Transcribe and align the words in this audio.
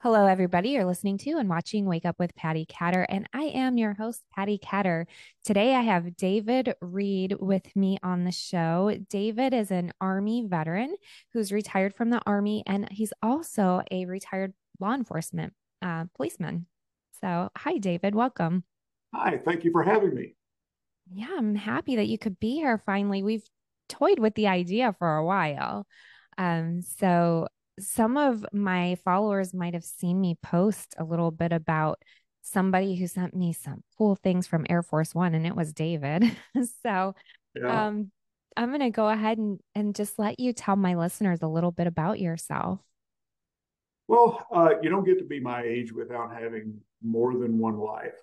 Hello, 0.00 0.26
everybody. 0.26 0.70
You're 0.70 0.84
listening 0.84 1.16
to 1.18 1.38
and 1.38 1.48
watching 1.48 1.86
Wake 1.86 2.04
Up 2.04 2.18
with 2.18 2.36
Patty 2.36 2.66
Catter, 2.66 3.06
and 3.08 3.26
I 3.32 3.44
am 3.44 3.78
your 3.78 3.94
host, 3.94 4.22
Patty 4.30 4.58
Catter. 4.58 5.06
Today, 5.42 5.74
I 5.74 5.80
have 5.80 6.18
David 6.18 6.74
Reed 6.82 7.34
with 7.40 7.74
me 7.74 7.96
on 8.02 8.24
the 8.24 8.30
show. 8.30 8.94
David 9.08 9.54
is 9.54 9.70
an 9.70 9.94
Army 9.98 10.46
veteran 10.46 10.94
who's 11.32 11.50
retired 11.50 11.94
from 11.94 12.10
the 12.10 12.20
Army, 12.26 12.62
and 12.66 12.92
he's 12.92 13.14
also 13.22 13.80
a 13.90 14.04
retired 14.04 14.52
law 14.78 14.92
enforcement 14.92 15.54
uh, 15.80 16.04
policeman. 16.14 16.66
So, 17.22 17.48
hi, 17.56 17.78
David. 17.78 18.14
Welcome. 18.14 18.64
Hi, 19.14 19.40
thank 19.42 19.64
you 19.64 19.72
for 19.72 19.82
having 19.82 20.14
me. 20.14 20.34
Yeah, 21.10 21.30
I'm 21.38 21.54
happy 21.54 21.96
that 21.96 22.06
you 22.06 22.18
could 22.18 22.38
be 22.38 22.56
here 22.56 22.82
finally. 22.84 23.22
We've 23.22 23.48
toyed 23.88 24.18
with 24.18 24.34
the 24.34 24.48
idea 24.48 24.94
for 24.98 25.16
a 25.16 25.24
while. 25.24 25.86
Um, 26.36 26.82
so 26.82 27.48
some 27.78 28.16
of 28.16 28.44
my 28.52 28.96
followers 29.04 29.52
might 29.52 29.74
have 29.74 29.84
seen 29.84 30.20
me 30.20 30.36
post 30.42 30.94
a 30.98 31.04
little 31.04 31.30
bit 31.30 31.52
about 31.52 32.00
somebody 32.42 32.94
who 32.94 33.06
sent 33.06 33.34
me 33.34 33.52
some 33.52 33.82
cool 33.98 34.16
things 34.16 34.46
from 34.46 34.66
Air 34.68 34.82
Force 34.82 35.14
One, 35.14 35.34
and 35.34 35.46
it 35.46 35.56
was 35.56 35.72
David. 35.72 36.24
so 36.82 37.14
Yeah. 37.54 37.86
um, 37.86 38.10
I'm 38.56 38.68
going 38.68 38.80
to 38.80 38.90
go 38.90 39.08
ahead 39.08 39.38
and, 39.38 39.58
and 39.74 39.94
just 39.94 40.18
let 40.18 40.40
you 40.40 40.52
tell 40.52 40.76
my 40.76 40.94
listeners 40.94 41.42
a 41.42 41.48
little 41.48 41.72
bit 41.72 41.86
about 41.86 42.18
yourself. 42.18 42.80
Well, 44.08 44.46
uh, 44.50 44.74
you 44.82 44.88
don't 44.88 45.04
get 45.04 45.18
to 45.18 45.24
be 45.24 45.40
my 45.40 45.62
age 45.62 45.92
without 45.92 46.32
having 46.32 46.80
more 47.02 47.36
than 47.36 47.58
one 47.58 47.78
life, 47.78 48.14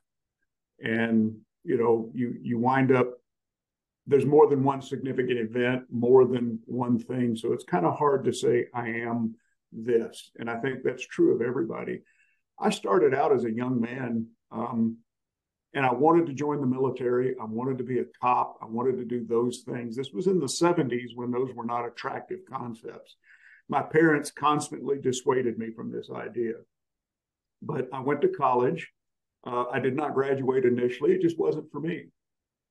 and 0.80 1.36
you 1.64 1.78
know, 1.78 2.10
you 2.14 2.38
you 2.42 2.58
wind 2.58 2.92
up 2.92 3.12
there's 4.06 4.26
more 4.26 4.50
than 4.50 4.64
one 4.64 4.82
significant 4.82 5.40
event, 5.40 5.84
more 5.90 6.26
than 6.26 6.60
one 6.66 7.00
thing. 7.00 7.36
So 7.36 7.54
it's 7.54 7.64
kind 7.64 7.86
of 7.86 7.98
hard 7.98 8.26
to 8.26 8.34
say 8.34 8.66
I 8.74 8.90
am 8.90 9.36
this, 9.76 10.32
and 10.38 10.50
I 10.50 10.60
think 10.60 10.80
that's 10.84 11.06
true 11.06 11.36
of 11.36 11.42
everybody. 11.42 12.02
I 12.60 12.70
started 12.70 13.14
out 13.14 13.34
as 13.34 13.46
a 13.46 13.52
young 13.52 13.82
man, 13.82 14.28
um, 14.52 14.98
and 15.74 15.86
I 15.86 15.92
wanted 15.92 16.28
to 16.28 16.34
join 16.34 16.62
the 16.62 16.68
military. 16.68 17.36
I 17.42 17.46
wanted 17.46 17.80
to 17.80 17.84
be 17.84 18.00
a 18.00 18.06
cop. 18.22 18.58
I 18.62 18.66
wanted 18.66 18.98
to 18.98 19.06
do 19.06 19.26
those 19.26 19.64
things. 19.68 19.96
This 19.96 20.12
was 20.12 20.28
in 20.28 20.40
the 20.40 20.46
70s 20.46 21.16
when 21.16 21.32
those 21.32 21.54
were 21.56 21.66
not 21.66 21.86
attractive 21.86 22.40
concepts. 22.50 23.16
My 23.70 23.82
parents 23.82 24.30
constantly 24.32 25.00
dissuaded 25.00 25.58
me 25.58 25.72
from 25.72 25.92
this 25.92 26.10
idea. 26.14 26.54
But 27.62 27.88
I 27.92 28.02
went 28.02 28.22
to 28.22 28.28
college. 28.28 28.92
Uh, 29.46 29.66
I 29.72 29.80
did 29.80 29.96
not 29.96 30.14
graduate 30.14 30.66
initially, 30.66 31.14
it 31.14 31.22
just 31.22 31.40
wasn't 31.40 31.70
for 31.72 31.80
me. 31.80 32.06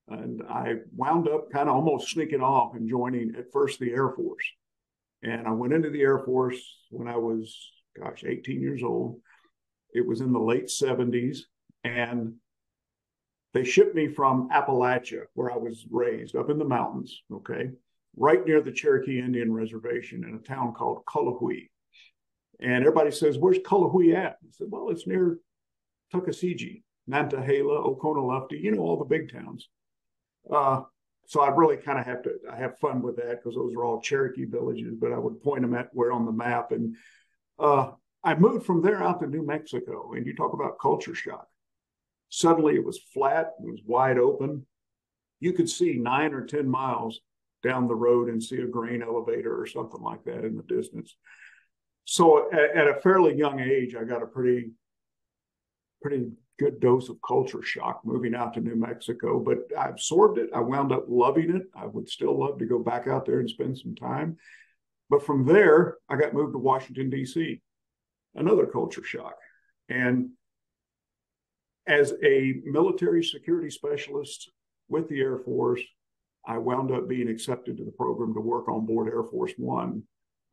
And 0.09 0.43
I 0.49 0.77
wound 0.97 1.29
up 1.29 1.51
kind 1.51 1.69
of 1.69 1.75
almost 1.75 2.11
sneaking 2.11 2.41
off 2.41 2.75
and 2.75 2.89
joining 2.89 3.35
at 3.37 3.53
first 3.53 3.79
the 3.79 3.93
Air 3.93 4.11
Force. 4.11 4.45
And 5.23 5.47
I 5.47 5.53
went 5.53 5.73
into 5.73 5.91
the 5.91 6.03
Air 6.03 6.19
Force 6.19 6.61
when 6.91 7.09
I 7.09 7.17
was, 7.17 7.57
gosh, 7.99 8.25
18 8.27 8.61
years 8.61 8.83
old. 8.83 9.21
It 9.95 10.07
was 10.07 10.21
in 10.21 10.33
the 10.33 10.41
late 10.41 10.67
70s. 10.67 11.41
And 11.85 12.35
they 13.55 13.65
shipped 13.65 13.95
me 13.95 14.09
from 14.09 14.49
Appalachia, 14.51 15.25
where 15.35 15.53
I 15.53 15.57
was 15.57 15.87
raised, 15.91 16.37
up 16.37 16.51
in 16.51 16.59
the 16.59 16.65
mountains, 16.65 17.23
okay, 17.31 17.71
right 18.17 18.45
near 18.47 18.61
the 18.61 18.73
Cherokee 18.73 19.19
Indian 19.19 19.53
Reservation 19.53 20.25
in 20.25 20.35
a 20.37 20.39
town 20.39 20.73
called 20.73 21.05
Cullowhee. 21.07 21.69
And 22.61 22.85
everybody 22.85 23.11
says, 23.11 23.39
Where's 23.39 23.59
Cullowhee 23.59 24.15
at? 24.15 24.37
I 24.43 24.49
said, 24.51 24.69
Well, 24.71 24.89
it's 24.91 25.07
near 25.07 25.39
Tuckasegee, 26.15 26.83
Nantahala, 27.11 27.99
Oconaluftee, 27.99 28.61
you 28.61 28.73
know, 28.73 28.83
all 28.83 28.99
the 28.99 29.05
big 29.05 29.33
towns. 29.33 29.69
Uh, 30.51 30.83
so 31.27 31.41
I 31.41 31.49
really 31.49 31.77
kind 31.77 31.99
of 31.99 32.05
have 32.05 32.23
to 32.23 32.33
I 32.51 32.57
have 32.57 32.79
fun 32.79 33.03
with 33.03 33.17
that 33.17 33.43
because 33.43 33.55
those 33.55 33.75
are 33.75 33.85
all 33.85 34.01
Cherokee 34.01 34.45
villages, 34.45 34.95
but 35.01 35.13
I 35.13 35.19
would 35.19 35.43
point 35.43 35.63
them 35.63 35.75
at 35.75 35.89
where 35.93 36.13
on 36.13 36.27
the 36.27 36.33
map. 36.33 36.73
And 36.73 36.97
uh, 37.59 37.93
I 38.25 38.35
moved 38.35 38.67
from 38.67 38.83
there 38.83 39.03
out 39.03 39.21
to 39.21 39.27
New 39.27 39.45
Mexico, 39.45 40.13
and 40.13 40.27
you 40.27 40.35
talk 40.35 40.53
about 40.53 40.79
culture 40.81 41.15
shock. 41.15 41.47
Suddenly 42.29 42.75
it 42.75 42.85
was 42.85 42.99
flat, 42.99 43.53
it 43.61 43.71
was 43.71 43.81
wide 43.87 44.19
open. 44.19 44.67
You 45.41 45.53
could 45.53 45.69
see 45.69 45.95
nine 45.95 46.33
or 46.33 46.47
10 46.47 46.69
miles 46.69 47.21
down 47.63 47.89
the 47.89 47.95
road 47.95 48.29
and 48.29 48.43
see 48.43 48.59
a 48.59 48.67
grain 48.67 49.03
elevator 49.03 49.61
or 49.61 49.67
something 49.67 50.01
like 50.01 50.25
that 50.25 50.45
in 50.45 50.57
the 50.57 50.63
distance. 50.63 51.17
So 52.05 52.51
at, 52.53 52.77
at 52.77 52.89
a 52.89 53.01
fairly 53.01 53.35
young 53.37 53.61
age, 53.61 53.95
I 53.95 54.05
got 54.05 54.23
a 54.23 54.27
pretty, 54.27 54.73
pretty 56.01 56.31
good 56.59 56.81
dose 56.81 57.09
of 57.09 57.17
culture 57.27 57.63
shock 57.63 58.03
moving 58.05 58.35
out 58.35 58.55
to 58.55 58.61
New 58.61 58.77
Mexico, 58.77 59.41
but 59.41 59.59
I 59.77 59.89
absorbed 59.89 60.39
it. 60.39 60.51
I 60.55 60.61
wound 60.61 60.93
up 60.93 61.07
loving 61.09 61.55
it. 61.55 61.63
I 61.75 61.87
would 61.87 62.09
still 62.09 62.39
love 62.39 62.59
to 62.59 62.67
go 62.67 62.79
back 62.79 63.07
out 63.07 63.27
there 63.27 63.41
and 63.41 63.49
spend 63.49 63.79
some 63.79 63.95
time. 63.95 64.37
But 65.11 65.25
from 65.25 65.45
there, 65.45 65.97
I 66.09 66.17
got 66.17 66.35
moved 66.35 66.55
to 66.55 66.59
Washington, 66.59 67.11
D.C., 67.11 67.61
another 68.35 68.67
culture 68.67 69.05
shock. 69.05 69.35
And 69.89 70.31
as 71.87 72.15
a 72.23 72.55
military 72.65 73.25
security 73.25 73.71
specialist 73.71 74.51
with 74.89 75.09
the 75.09 75.21
Air 75.21 75.39
Force, 75.39 75.83
I 76.47 76.59
wound 76.59 76.93
up 76.93 77.09
being 77.09 77.29
accepted 77.29 77.77
to 77.77 77.85
the 77.85 77.93
program 77.93 78.35
to 78.35 78.41
work 78.41 78.69
on 78.69 78.87
board 78.87 79.09
Air 79.09 79.25
Force 79.25 79.53
One 79.57 80.05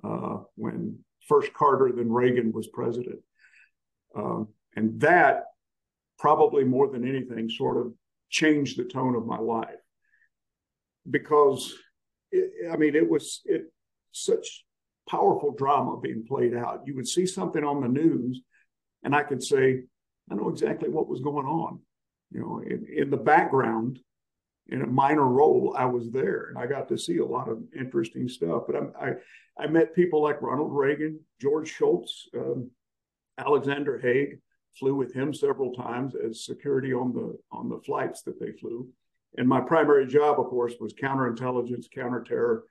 uh, 0.04 0.40
when 0.56 1.00
first 1.28 1.54
Carter, 1.54 1.92
then 1.96 2.12
Reagan 2.12 2.52
was 2.52 2.68
president. 2.68 3.20
Uh, 4.18 4.44
and 4.76 5.00
that 5.02 5.46
probably 6.20 6.64
more 6.64 6.88
than 6.88 7.08
anything 7.08 7.50
sort 7.50 7.78
of 7.78 7.94
changed 8.30 8.78
the 8.78 8.84
tone 8.84 9.16
of 9.16 9.26
my 9.26 9.40
life 9.40 9.70
because 11.10 11.74
it, 12.32 12.72
I 12.72 12.78
mean, 12.78 12.96
it 12.96 13.10
was 13.10 13.42
it 13.46 13.72
such 14.12 14.66
powerful 15.10 15.54
drama 15.54 16.00
being 16.00 16.26
played 16.28 16.54
out. 16.56 16.84
You 16.86 16.96
would 16.96 17.08
see 17.08 17.26
something 17.26 17.64
on 17.64 17.82
the 17.82 17.88
news, 17.88 18.42
and 19.04 19.16
I 19.16 19.24
could 19.24 19.42
say, 19.42 19.84
I 20.30 20.36
know 20.36 20.50
exactly 20.50 20.90
what 20.90 21.08
was 21.08 21.22
going 21.22 21.48
on. 21.48 21.80
You 22.32 22.42
know, 22.42 22.60
in, 22.60 22.86
in 22.96 23.10
the 23.10 23.18
background, 23.18 24.00
in 24.68 24.84
a 24.84 24.88
minor 24.88 25.26
role, 25.26 25.74
I 25.76 25.86
was 25.86 26.12
there, 26.12 26.50
and 26.50 26.60
I 26.60 26.68
got 26.68 26.88
to 26.90 26.98
see 26.98 27.18
a 27.18 27.26
lot 27.26 27.50
of 27.50 27.64
interesting 27.78 28.28
stuff. 28.28 28.64
But 28.68 28.76
I, 28.76 29.08
I, 29.08 29.14
I 29.64 29.68
met 29.68 29.96
people 29.96 30.22
like 30.22 30.42
Ronald 30.42 30.72
Reagan, 30.72 31.20
George 31.42 31.70
Shultz, 31.70 32.28
um, 32.38 32.70
Alexander 33.40 33.98
Haig. 33.98 34.40
Flew 34.78 34.96
with 34.96 35.14
him 35.14 35.34
several 35.34 35.74
times 35.74 36.16
as 36.16 36.46
security 36.46 36.94
on 36.94 37.14
the 37.14 37.38
on 37.52 37.70
the 37.70 37.80
flights 37.86 38.22
that 38.24 38.40
they 38.40 38.52
flew. 38.54 38.88
And 39.38 39.48
my 39.48 39.62
primary 39.62 40.08
job, 40.08 40.40
of 40.40 40.48
course, 40.48 40.74
was 40.80 40.94
counterintelligence, 40.94 41.86
counterterror, 41.96 42.62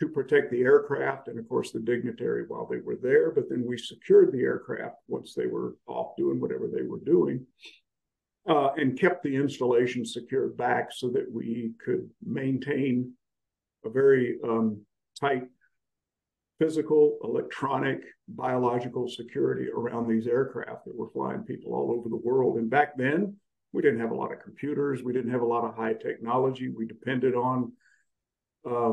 to 0.00 0.08
protect 0.08 0.50
the 0.50 0.60
aircraft 0.60 1.28
and, 1.28 1.38
of 1.38 1.48
course, 1.48 1.72
the 1.72 1.80
dignitary 1.80 2.44
while 2.46 2.66
they 2.66 2.78
were 2.78 2.96
there. 2.96 3.30
But 3.30 3.48
then 3.48 3.64
we 3.66 3.78
secured 3.78 4.32
the 4.32 4.42
aircraft 4.42 4.96
once 5.08 5.34
they 5.34 5.46
were 5.46 5.76
off 5.86 6.16
doing 6.16 6.40
whatever 6.40 6.66
they 6.66 6.82
were 6.82 7.00
doing 7.00 7.46
uh, 8.48 8.70
and 8.76 8.98
kept 8.98 9.22
the 9.22 9.34
installation 9.34 10.04
secured 10.04 10.56
back 10.56 10.88
so 10.92 11.08
that 11.10 11.30
we 11.30 11.72
could 11.84 12.08
maintain 12.24 13.12
a 13.84 13.90
very 13.90 14.38
um, 14.44 14.80
tight 15.18 15.44
physical, 16.58 17.18
electronic, 17.22 18.00
biological 18.28 19.08
security 19.08 19.68
around 19.68 20.08
these 20.08 20.26
aircraft 20.26 20.84
that 20.84 20.96
were 20.96 21.10
flying 21.10 21.42
people 21.42 21.74
all 21.74 21.92
over 21.92 22.08
the 22.08 22.16
world. 22.16 22.56
And 22.56 22.70
back 22.70 22.96
then, 22.96 23.36
we 23.72 23.82
didn't 23.82 24.00
have 24.00 24.10
a 24.10 24.14
lot 24.16 24.32
of 24.32 24.42
computers. 24.42 25.02
We 25.02 25.12
didn't 25.12 25.32
have 25.32 25.42
a 25.42 25.46
lot 25.46 25.64
of 25.64 25.74
high 25.74 25.92
technology. 25.92 26.68
We 26.68 26.86
depended 26.86 27.34
on 27.34 27.72
uh, 28.68 28.92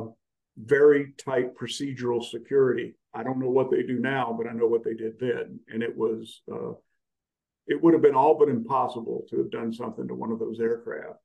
very 0.58 1.14
tight 1.18 1.56
procedural 1.56 2.24
security. 2.24 2.96
I 3.14 3.24
don't 3.24 3.40
know 3.40 3.50
what 3.50 3.72
they 3.72 3.84
do 3.84 4.00
now, 4.00 4.36
but 4.38 4.48
I 4.48 4.54
know 4.54 4.68
what 4.68 4.84
they 4.84 4.94
did 4.94 5.20
then. 5.20 5.60
And 5.72 5.82
it 5.82 5.96
was, 5.96 6.42
uh, 6.52 6.74
it 7.68 7.82
would 7.82 7.94
have 7.94 8.02
been 8.02 8.16
all 8.16 8.38
but 8.38 8.50
impossible 8.50 9.26
to 9.30 9.38
have 9.38 9.52
done 9.52 9.72
something 9.72 10.08
to 10.08 10.14
one 10.14 10.32
of 10.32 10.40
those 10.40 10.60
aircraft 10.60 11.20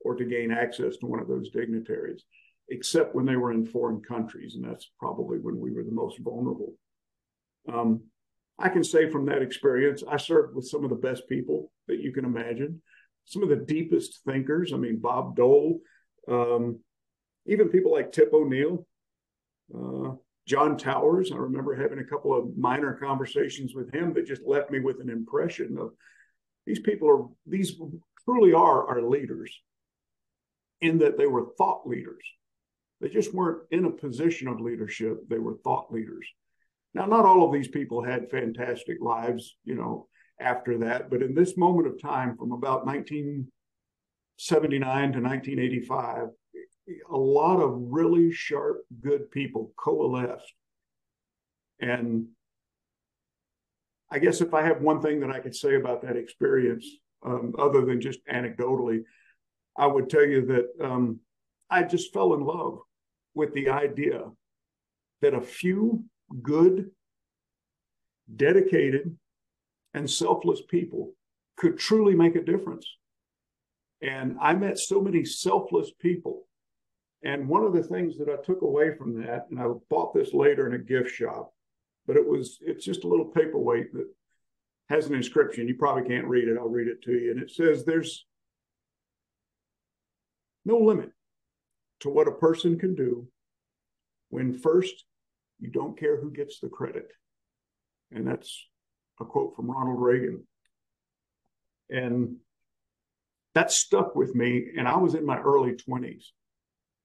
or 0.00 0.16
to 0.16 0.24
gain 0.24 0.50
access 0.50 0.96
to 0.96 1.06
one 1.06 1.20
of 1.20 1.28
those 1.28 1.50
dignitaries, 1.50 2.24
except 2.68 3.14
when 3.14 3.26
they 3.26 3.36
were 3.36 3.52
in 3.52 3.66
foreign 3.66 4.00
countries. 4.00 4.54
And 4.54 4.64
that's 4.64 4.90
probably 4.98 5.38
when 5.38 5.58
we 5.58 5.72
were 5.72 5.84
the 5.84 5.92
most 5.92 6.18
vulnerable. 6.20 6.74
Um, 7.72 8.02
I 8.58 8.68
can 8.68 8.84
say 8.84 9.10
from 9.10 9.26
that 9.26 9.42
experience, 9.42 10.02
I 10.08 10.16
served 10.16 10.54
with 10.54 10.66
some 10.66 10.84
of 10.84 10.90
the 10.90 10.96
best 10.96 11.28
people 11.28 11.70
that 11.88 12.00
you 12.00 12.12
can 12.12 12.24
imagine, 12.24 12.80
some 13.24 13.42
of 13.42 13.48
the 13.48 13.56
deepest 13.56 14.20
thinkers. 14.24 14.72
I 14.72 14.76
mean, 14.76 14.98
Bob 14.98 15.36
Dole, 15.36 15.80
um, 16.28 16.78
even 17.46 17.68
people 17.68 17.92
like 17.92 18.12
Tip 18.12 18.32
O'Neill, 18.32 18.86
uh, 19.74 20.12
John 20.46 20.76
Towers. 20.76 21.32
I 21.32 21.36
remember 21.36 21.74
having 21.74 21.98
a 21.98 22.04
couple 22.04 22.36
of 22.36 22.56
minor 22.56 22.94
conversations 22.94 23.74
with 23.74 23.92
him 23.92 24.12
that 24.14 24.26
just 24.26 24.42
left 24.46 24.70
me 24.70 24.80
with 24.80 25.00
an 25.00 25.08
impression 25.08 25.76
of 25.78 25.92
these 26.66 26.80
people 26.80 27.10
are, 27.10 27.26
these 27.46 27.74
truly 28.24 28.52
are 28.52 28.88
our 28.88 29.02
leaders 29.02 29.60
in 30.80 30.98
that 30.98 31.16
they 31.16 31.26
were 31.26 31.46
thought 31.58 31.86
leaders. 31.86 32.24
They 33.02 33.08
just 33.08 33.34
weren't 33.34 33.64
in 33.72 33.84
a 33.84 33.90
position 33.90 34.46
of 34.46 34.60
leadership, 34.60 35.28
they 35.28 35.40
were 35.40 35.58
thought 35.64 35.92
leaders. 35.92 36.24
Now, 36.94 37.06
not 37.06 37.24
all 37.24 37.44
of 37.44 37.52
these 37.52 37.66
people 37.66 38.04
had 38.04 38.30
fantastic 38.30 38.98
lives, 39.00 39.56
you 39.64 39.74
know, 39.74 40.06
after 40.38 40.78
that, 40.78 41.10
but 41.10 41.20
in 41.20 41.34
this 41.34 41.56
moment 41.56 41.88
of 41.88 42.00
time 42.00 42.36
from 42.36 42.52
about 42.52 42.86
1979 42.86 45.12
to 45.12 45.20
1985, 45.20 46.28
a 47.10 47.16
lot 47.16 47.60
of 47.60 47.72
really 47.76 48.30
sharp, 48.30 48.82
good 49.00 49.32
people 49.32 49.72
coalesced. 49.76 50.54
And 51.80 52.28
I 54.12 54.20
guess 54.20 54.40
if 54.40 54.54
I 54.54 54.62
have 54.62 54.80
one 54.80 55.02
thing 55.02 55.18
that 55.20 55.30
I 55.30 55.40
could 55.40 55.56
say 55.56 55.74
about 55.74 56.02
that 56.02 56.16
experience, 56.16 56.86
um, 57.26 57.52
other 57.58 57.84
than 57.84 58.00
just 58.00 58.20
anecdotally, 58.32 59.02
I 59.76 59.86
would 59.86 60.08
tell 60.08 60.24
you 60.24 60.46
that 60.46 60.68
um, 60.84 61.18
I 61.68 61.82
just 61.82 62.12
fell 62.12 62.34
in 62.34 62.42
love 62.42 62.78
with 63.34 63.52
the 63.54 63.68
idea 63.68 64.24
that 65.20 65.34
a 65.34 65.40
few 65.40 66.04
good, 66.42 66.90
dedicated, 68.34 69.16
and 69.94 70.10
selfless 70.10 70.60
people 70.68 71.12
could 71.56 71.78
truly 71.78 72.14
make 72.14 72.34
a 72.34 72.42
difference. 72.42 72.86
And 74.00 74.36
I 74.40 74.54
met 74.54 74.78
so 74.78 75.00
many 75.00 75.24
selfless 75.24 75.90
people. 76.00 76.48
And 77.24 77.48
one 77.48 77.62
of 77.62 77.72
the 77.72 77.84
things 77.84 78.18
that 78.18 78.28
I 78.28 78.36
took 78.44 78.62
away 78.62 78.96
from 78.96 79.22
that, 79.22 79.46
and 79.50 79.60
I 79.60 79.66
bought 79.88 80.12
this 80.12 80.34
later 80.34 80.66
in 80.66 80.74
a 80.74 80.78
gift 80.78 81.14
shop, 81.14 81.52
but 82.06 82.16
it 82.16 82.26
was 82.26 82.58
it's 82.60 82.84
just 82.84 83.04
a 83.04 83.08
little 83.08 83.26
paperweight 83.26 83.92
that 83.92 84.08
has 84.88 85.06
an 85.06 85.14
inscription. 85.14 85.68
You 85.68 85.76
probably 85.76 86.08
can't 86.08 86.26
read 86.26 86.48
it. 86.48 86.58
I'll 86.58 86.68
read 86.68 86.88
it 86.88 87.02
to 87.02 87.12
you. 87.12 87.30
And 87.30 87.40
it 87.40 87.50
says 87.50 87.84
there's 87.84 88.26
no 90.64 90.78
limit 90.78 91.12
to 92.02 92.10
what 92.10 92.28
a 92.28 92.32
person 92.32 92.78
can 92.78 92.94
do 92.94 93.26
when 94.28 94.52
first 94.52 95.04
you 95.60 95.70
don't 95.70 95.98
care 95.98 96.20
who 96.20 96.30
gets 96.30 96.58
the 96.58 96.68
credit. 96.68 97.10
And 98.10 98.26
that's 98.26 98.66
a 99.20 99.24
quote 99.24 99.54
from 99.54 99.70
Ronald 99.70 100.00
Reagan. 100.00 100.46
And 101.90 102.36
that 103.54 103.70
stuck 103.70 104.16
with 104.16 104.34
me. 104.34 104.68
And 104.76 104.88
I 104.88 104.96
was 104.96 105.14
in 105.14 105.24
my 105.24 105.38
early 105.38 105.72
20s. 105.72 106.24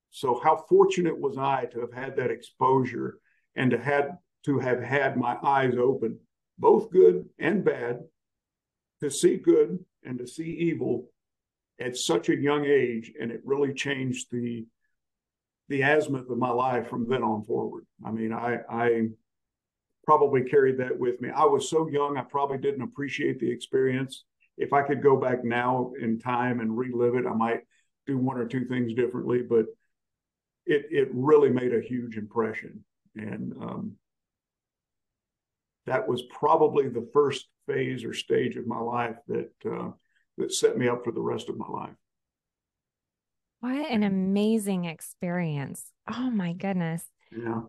So 0.09 0.39
how 0.43 0.65
fortunate 0.69 1.19
was 1.19 1.37
I 1.37 1.65
to 1.65 1.81
have 1.81 1.93
had 1.93 2.15
that 2.15 2.31
exposure 2.31 3.19
and 3.55 3.71
to 3.71 3.77
had 3.77 4.17
to 4.45 4.59
have 4.59 4.81
had 4.81 5.17
my 5.17 5.37
eyes 5.43 5.75
open, 5.77 6.17
both 6.57 6.89
good 6.89 7.25
and 7.37 7.63
bad, 7.63 7.99
to 9.01 9.11
see 9.11 9.37
good 9.37 9.77
and 10.03 10.17
to 10.19 10.25
see 10.25 10.49
evil 10.49 11.09
at 11.79 11.97
such 11.97 12.29
a 12.29 12.35
young 12.35 12.65
age, 12.65 13.11
and 13.19 13.31
it 13.31 13.41
really 13.43 13.73
changed 13.73 14.27
the 14.31 14.65
the 15.69 15.81
azimuth 15.81 16.29
of 16.29 16.37
my 16.37 16.49
life 16.49 16.89
from 16.89 17.07
then 17.09 17.23
on 17.23 17.43
forward. 17.43 17.85
I 18.05 18.11
mean, 18.11 18.33
I 18.33 18.59
I 18.69 19.07
probably 20.05 20.43
carried 20.43 20.77
that 20.77 20.97
with 20.97 21.19
me. 21.21 21.29
I 21.29 21.43
was 21.43 21.69
so 21.69 21.89
young, 21.89 22.17
I 22.17 22.21
probably 22.21 22.57
didn't 22.57 22.83
appreciate 22.83 23.39
the 23.39 23.51
experience. 23.51 24.23
If 24.57 24.73
I 24.73 24.81
could 24.81 25.03
go 25.03 25.17
back 25.17 25.43
now 25.43 25.91
in 26.01 26.19
time 26.19 26.61
and 26.61 26.77
relive 26.77 27.15
it, 27.15 27.27
I 27.27 27.33
might 27.33 27.61
do 28.07 28.17
one 28.17 28.37
or 28.37 28.47
two 28.47 28.65
things 28.65 28.93
differently, 28.93 29.41
but 29.41 29.65
it 30.65 30.85
it 30.91 31.09
really 31.13 31.49
made 31.49 31.73
a 31.73 31.81
huge 31.81 32.17
impression. 32.17 32.83
And 33.15 33.53
um, 33.61 33.91
that 35.85 36.07
was 36.07 36.21
probably 36.29 36.87
the 36.87 37.09
first 37.13 37.47
phase 37.67 38.03
or 38.03 38.13
stage 38.13 38.55
of 38.55 38.67
my 38.67 38.79
life 38.79 39.17
that 39.27 39.51
uh, 39.65 39.91
that 40.37 40.53
set 40.53 40.77
me 40.77 40.87
up 40.87 41.03
for 41.03 41.11
the 41.11 41.21
rest 41.21 41.49
of 41.49 41.57
my 41.57 41.67
life. 41.67 41.95
What 43.59 43.89
an 43.89 44.03
amazing 44.03 44.85
experience. 44.85 45.83
Oh 46.11 46.29
my 46.29 46.53
goodness. 46.53 47.03
Yeah. 47.31 47.61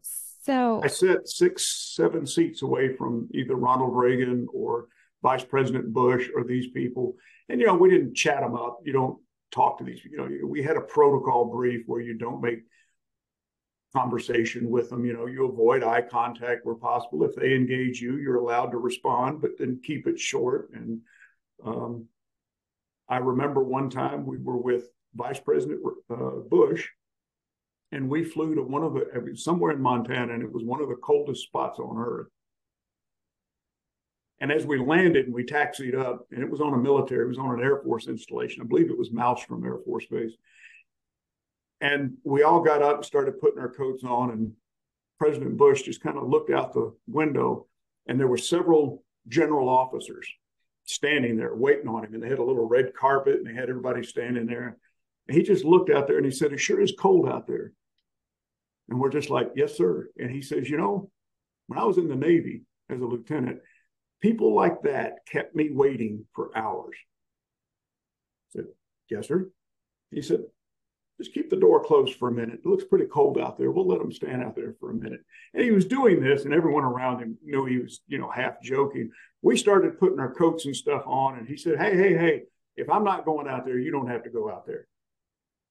So 0.43 0.81
I 0.83 0.87
sat 0.87 1.29
six, 1.29 1.95
seven 1.95 2.27
seats 2.27 2.63
away 2.63 2.95
from 2.95 3.29
either 3.33 3.55
Ronald 3.55 3.97
Reagan 3.97 4.47
or 4.53 4.89
Vice 5.23 5.45
President 5.45 5.93
Bush 5.93 6.29
or 6.35 6.45
these 6.45 6.69
people. 6.69 7.17
And, 7.49 7.61
you 7.61 7.67
know, 7.67 7.75
we 7.75 7.91
didn't 7.91 8.15
chat 8.15 8.41
them 8.41 8.55
up. 8.55 8.79
You 8.85 8.93
don't 8.93 9.19
talk 9.51 9.79
to 9.79 9.85
these, 9.85 10.05
you 10.05 10.17
know, 10.17 10.29
we 10.47 10.63
had 10.63 10.77
a 10.77 10.83
protocol 10.83 11.47
brief 11.47 11.85
where 11.87 12.01
you 12.01 12.15
don't 12.15 12.43
make 12.43 12.61
conversation 13.95 14.69
with 14.71 14.91
them. 14.91 15.05
You 15.05 15.15
know, 15.15 15.27
you 15.27 15.47
avoid 15.47 15.83
eye 15.83 16.03
contact 16.03 16.65
where 16.65 16.75
possible. 16.75 17.25
If 17.25 17.35
they 17.35 17.55
engage 17.55 18.01
you, 18.01 18.17
you're 18.17 18.37
allowed 18.37 18.71
to 18.73 18.79
respond, 18.79 19.41
but 19.41 19.53
then 19.59 19.81
keep 19.83 20.07
it 20.07 20.21
short. 20.21 20.71
And 20.75 21.01
um, 21.65 22.07
I 23.09 23.17
remember 23.17 23.63
one 23.63 23.89
time 23.89 24.27
we 24.27 24.39
were 24.39 24.59
with 24.59 24.89
Vice 25.19 25.41
President 25.41 25.81
uh, 26.11 26.41
Bush, 26.49 26.89
and 27.93 28.09
we 28.09 28.25
flew 28.25 28.55
to 28.55 28.63
one 28.63 28.85
of 28.85 28.95
the 28.95 29.37
somewhere 29.37 29.73
in 29.73 29.83
Montana, 29.83 30.33
and 30.33 30.43
it 30.43 30.53
was 30.53 30.65
one 30.65 30.81
of 30.81 30.89
the 30.89 30.95
coldest 30.95 31.43
spots 31.43 31.79
on 31.79 31.99
Earth. 31.99 32.29
And 34.41 34.53
as 34.53 34.65
we 34.65 34.79
landed 34.79 35.27
and 35.27 35.35
we 35.35 35.45
taxied 35.45 35.97
up, 35.97 36.27
and 36.31 36.43
it 36.43 36.51
was 36.51 36.61
on 36.61 36.73
a 36.73 36.79
military, 36.79 37.25
it 37.25 37.29
was 37.29 37.39
on 37.39 37.59
an 37.59 37.65
Air 37.65 37.83
Force 37.83 38.07
installation. 38.07 38.63
I 38.63 38.67
believe 38.67 38.89
it 38.89 38.97
was 38.97 39.11
Malmstrom 39.11 39.65
Air 39.65 39.79
Force 39.85 40.07
Base. 40.07 40.33
And 41.81 42.17
we 42.23 42.45
all 42.45 42.61
got 42.61 42.83
up 42.83 42.97
and 42.97 43.05
started 43.05 43.41
putting 43.41 43.59
our 43.59 43.71
coats 43.71 44.05
on, 44.05 44.31
and 44.31 44.53
President 45.19 45.57
Bush 45.57 45.83
just 45.83 46.01
kind 46.01 46.17
of 46.17 46.29
looked 46.29 46.51
out 46.51 46.73
the 46.73 46.95
window, 47.09 47.67
and 48.07 48.19
there 48.19 48.29
were 48.29 48.39
several 48.39 49.03
general 49.27 49.69
officers 49.69 50.29
standing 50.85 51.37
there 51.37 51.55
waiting 51.55 51.89
on 51.89 52.05
him. 52.05 52.15
And 52.15 52.23
they 52.23 52.29
had 52.29 52.39
a 52.39 52.45
little 52.45 52.67
red 52.67 52.95
carpet 52.95 53.37
and 53.37 53.47
they 53.47 53.53
had 53.53 53.69
everybody 53.69 54.03
standing 54.03 54.47
there. 54.47 54.79
He 55.31 55.43
just 55.43 55.65
looked 55.65 55.91
out 55.91 56.07
there 56.07 56.17
and 56.17 56.27
he 56.27 56.33
said, 56.33 56.53
It 56.53 56.61
sure 56.61 56.81
is 56.81 56.95
cold 56.99 57.29
out 57.29 57.47
there. 57.47 57.73
And 58.89 58.99
we're 58.99 59.11
just 59.11 59.31
like, 59.31 59.51
Yes, 59.55 59.77
sir. 59.77 60.09
And 60.19 60.31
he 60.31 60.43
says, 60.43 60.69
You 60.69 60.77
know, 60.77 61.11
when 61.67 61.79
I 61.79 61.85
was 61.85 61.99
in 61.99 62.09
the 62.09 62.17
Navy 62.17 62.63
as 62.89 63.01
a 63.01 63.05
lieutenant, 63.05 63.61
people 64.21 64.55
like 64.55 64.83
that 64.83 65.27
kept 65.27 65.55
me 65.55 65.71
waiting 65.71 66.27
for 66.35 66.57
hours. 66.57 66.97
I 68.49 68.59
said, 68.59 68.67
Yes, 69.11 69.29
sir. 69.29 69.51
He 70.11 70.23
said, 70.23 70.41
just 71.19 71.35
keep 71.35 71.51
the 71.51 71.57
door 71.57 71.83
closed 71.83 72.15
for 72.15 72.29
a 72.29 72.33
minute. 72.33 72.61
It 72.65 72.67
looks 72.67 72.85
pretty 72.85 73.07
cold 73.07 73.39
out 73.39 73.59
there. 73.59 73.73
We'll 73.73 73.89
let 73.89 74.01
him 74.01 74.13
stand 74.13 74.43
out 74.43 74.55
there 74.55 74.75
for 74.79 74.91
a 74.91 74.95
minute. 74.95 75.21
And 75.53 75.65
he 75.65 75.73
was 75.73 75.85
doing 75.85 76.23
this, 76.23 76.45
and 76.45 76.55
everyone 76.55 76.85
around 76.85 77.19
him 77.19 77.37
knew 77.45 77.65
he 77.65 77.79
was, 77.79 78.01
you 78.07 78.19
know, 78.19 78.31
half 78.31 78.63
joking. 78.63 79.11
We 79.43 79.57
started 79.57 79.99
putting 79.99 80.21
our 80.21 80.33
coats 80.33 80.65
and 80.67 80.77
stuff 80.77 81.03
on, 81.07 81.37
and 81.37 81.49
he 81.49 81.57
said, 81.57 81.77
Hey, 81.79 81.97
hey, 81.97 82.17
hey, 82.17 82.43
if 82.77 82.89
I'm 82.89 83.03
not 83.03 83.25
going 83.25 83.49
out 83.49 83.67
there, 83.67 83.79
you 83.79 83.91
don't 83.91 84.09
have 84.09 84.23
to 84.23 84.31
go 84.31 84.49
out 84.49 84.65
there. 84.65 84.87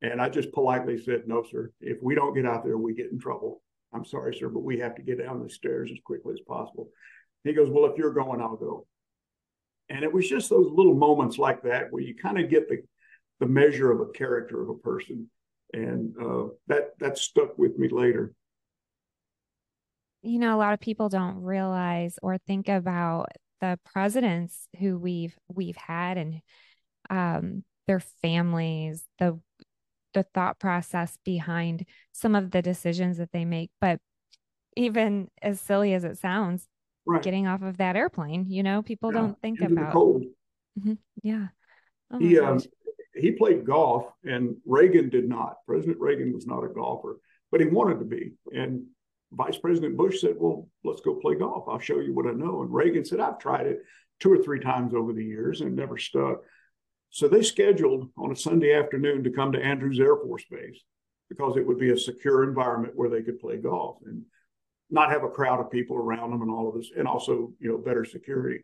And 0.01 0.21
I 0.21 0.29
just 0.29 0.51
politely 0.51 1.01
said, 1.01 1.23
No, 1.27 1.43
sir. 1.43 1.71
If 1.81 1.97
we 2.01 2.15
don't 2.15 2.35
get 2.35 2.45
out 2.45 2.63
there, 2.63 2.77
we 2.77 2.93
get 2.93 3.11
in 3.11 3.19
trouble. 3.19 3.61
I'm 3.93 4.05
sorry, 4.05 4.35
sir, 4.35 4.49
but 4.49 4.63
we 4.63 4.79
have 4.79 4.95
to 4.95 5.01
get 5.01 5.19
down 5.19 5.41
the 5.41 5.49
stairs 5.49 5.89
as 5.91 5.97
quickly 6.03 6.33
as 6.33 6.41
possible. 6.47 6.89
He 7.43 7.53
goes, 7.53 7.69
Well, 7.69 7.85
if 7.85 7.97
you're 7.97 8.13
going, 8.13 8.41
I'll 8.41 8.57
go. 8.57 8.85
And 9.89 10.03
it 10.03 10.11
was 10.11 10.27
just 10.27 10.49
those 10.49 10.69
little 10.69 10.95
moments 10.95 11.37
like 11.37 11.63
that 11.63 11.91
where 11.91 12.03
you 12.03 12.15
kind 12.15 12.39
of 12.39 12.49
get 12.49 12.67
the 12.69 12.83
the 13.39 13.47
measure 13.47 13.91
of 13.91 13.99
a 13.99 14.11
character 14.11 14.61
of 14.61 14.69
a 14.69 14.75
person 14.75 15.29
and 15.73 16.13
uh, 16.21 16.47
that 16.67 16.97
that 16.99 17.17
stuck 17.17 17.57
with 17.57 17.77
me 17.77 17.89
later. 17.89 18.33
You 20.21 20.39
know, 20.39 20.55
a 20.55 20.57
lot 20.57 20.73
of 20.73 20.79
people 20.79 21.09
don't 21.09 21.41
realize 21.41 22.17
or 22.21 22.37
think 22.37 22.67
about 22.67 23.27
the 23.61 23.79
presidents 23.85 24.67
who 24.79 24.97
we've 24.97 25.37
we've 25.47 25.75
had 25.75 26.17
and 26.17 26.41
um, 27.09 27.63
their 27.87 27.99
families, 27.99 29.03
the 29.19 29.39
the 30.17 30.23
thought 30.33 30.59
process 30.59 31.15
behind 31.23 31.85
some 32.11 32.33
of 32.33 32.49
the 32.49 32.63
decisions 32.63 33.17
that 33.17 33.31
they 33.31 33.45
make. 33.45 33.69
But 33.79 33.99
even 34.75 35.29
as 35.43 35.61
silly 35.61 35.93
as 35.93 36.03
it 36.03 36.17
sounds, 36.17 36.67
right. 37.05 37.21
getting 37.21 37.45
off 37.45 37.61
of 37.61 37.77
that 37.77 37.95
airplane, 37.95 38.47
you 38.49 38.63
know, 38.63 38.81
people 38.81 39.13
yeah, 39.13 39.19
don't 39.19 39.41
think 39.41 39.61
about. 39.61 39.93
Mm-hmm. 39.93 40.93
Yeah. 41.21 41.47
Oh 42.11 42.17
he 42.17 42.39
um, 42.39 42.59
he 43.13 43.31
played 43.31 43.63
golf 43.65 44.07
and 44.23 44.55
Reagan 44.65 45.09
did 45.09 45.29
not. 45.29 45.57
President 45.67 45.99
Reagan 45.99 46.33
was 46.33 46.47
not 46.47 46.63
a 46.63 46.67
golfer, 46.67 47.19
but 47.51 47.59
he 47.59 47.67
wanted 47.67 47.99
to 47.99 48.05
be. 48.05 48.31
And 48.51 48.85
Vice 49.31 49.57
President 49.57 49.97
Bush 49.97 50.21
said, 50.21 50.35
Well, 50.37 50.67
let's 50.83 51.01
go 51.01 51.15
play 51.15 51.35
golf. 51.35 51.65
I'll 51.67 51.79
show 51.79 51.99
you 51.99 52.13
what 52.15 52.25
I 52.25 52.31
know. 52.31 52.63
And 52.63 52.73
Reagan 52.73 53.05
said, 53.05 53.19
I've 53.19 53.37
tried 53.37 53.67
it 53.67 53.83
two 54.19 54.31
or 54.31 54.41
three 54.41 54.59
times 54.59 54.95
over 54.95 55.13
the 55.13 55.23
years 55.23 55.61
and 55.61 55.75
never 55.75 55.97
stuck. 55.97 56.37
So 57.09 57.27
they 57.27 57.41
scheduled 57.41 58.09
on 58.17 58.31
a 58.31 58.35
Sunday 58.35 58.73
afternoon 58.73 59.23
to 59.23 59.31
come 59.31 59.51
to 59.51 59.63
Andrews 59.63 59.99
Air 59.99 60.17
Force 60.17 60.45
Base 60.49 60.79
because 61.29 61.57
it 61.57 61.65
would 61.65 61.79
be 61.79 61.91
a 61.91 61.97
secure 61.97 62.43
environment 62.43 62.95
where 62.95 63.09
they 63.09 63.21
could 63.21 63.39
play 63.39 63.57
golf 63.57 63.97
and 64.05 64.23
not 64.89 65.11
have 65.11 65.23
a 65.23 65.29
crowd 65.29 65.59
of 65.59 65.71
people 65.71 65.97
around 65.97 66.31
them 66.31 66.41
and 66.41 66.51
all 66.51 66.69
of 66.69 66.75
this, 66.75 66.91
and 66.97 67.07
also, 67.07 67.51
you 67.59 67.69
know, 67.69 67.77
better 67.77 68.05
security. 68.05 68.63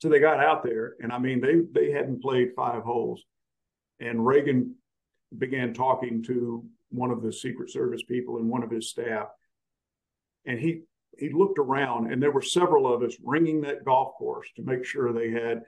So 0.00 0.08
they 0.08 0.18
got 0.18 0.40
out 0.40 0.62
there, 0.62 0.94
and 1.00 1.12
I 1.12 1.18
mean, 1.18 1.40
they 1.40 1.60
they 1.72 1.90
hadn't 1.90 2.22
played 2.22 2.50
five 2.54 2.82
holes, 2.82 3.22
and 4.00 4.26
Reagan 4.26 4.74
began 5.36 5.74
talking 5.74 6.22
to 6.24 6.64
one 6.90 7.10
of 7.10 7.22
the 7.22 7.32
Secret 7.32 7.70
Service 7.70 8.02
people 8.02 8.38
and 8.38 8.48
one 8.48 8.62
of 8.62 8.70
his 8.70 8.90
staff, 8.90 9.28
and 10.44 10.58
he 10.58 10.82
he 11.18 11.30
looked 11.30 11.58
around, 11.58 12.12
and 12.12 12.22
there 12.22 12.30
were 12.30 12.42
several 12.42 12.92
of 12.92 13.02
us 13.02 13.16
ringing 13.22 13.62
that 13.62 13.84
golf 13.84 14.14
course 14.14 14.48
to 14.56 14.62
make 14.62 14.84
sure 14.84 15.12
they 15.12 15.30
had, 15.30 15.62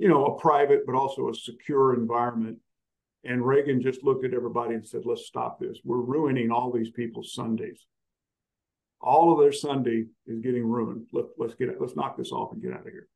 you 0.00 0.08
know, 0.08 0.24
a 0.24 0.40
private 0.40 0.86
but 0.86 0.94
also 0.94 1.28
a 1.28 1.34
secure 1.34 1.94
environment. 1.94 2.56
And 3.22 3.46
Reagan 3.46 3.82
just 3.82 4.02
looked 4.02 4.24
at 4.24 4.32
everybody 4.32 4.74
and 4.74 4.86
said, 4.86 5.02
"Let's 5.04 5.26
stop 5.26 5.60
this. 5.60 5.78
We're 5.84 5.98
ruining 5.98 6.50
all 6.50 6.72
these 6.72 6.90
people's 6.90 7.34
Sundays. 7.34 7.84
All 9.02 9.30
of 9.30 9.40
their 9.40 9.52
Sunday 9.52 10.06
is 10.26 10.40
getting 10.40 10.64
ruined. 10.64 11.06
Let, 11.12 11.26
let's 11.36 11.54
get 11.54 11.78
let's 11.78 11.96
knock 11.96 12.16
this 12.16 12.32
off 12.32 12.52
and 12.52 12.62
get 12.62 12.72
out 12.72 12.86
of 12.86 12.92
here." 12.92 13.08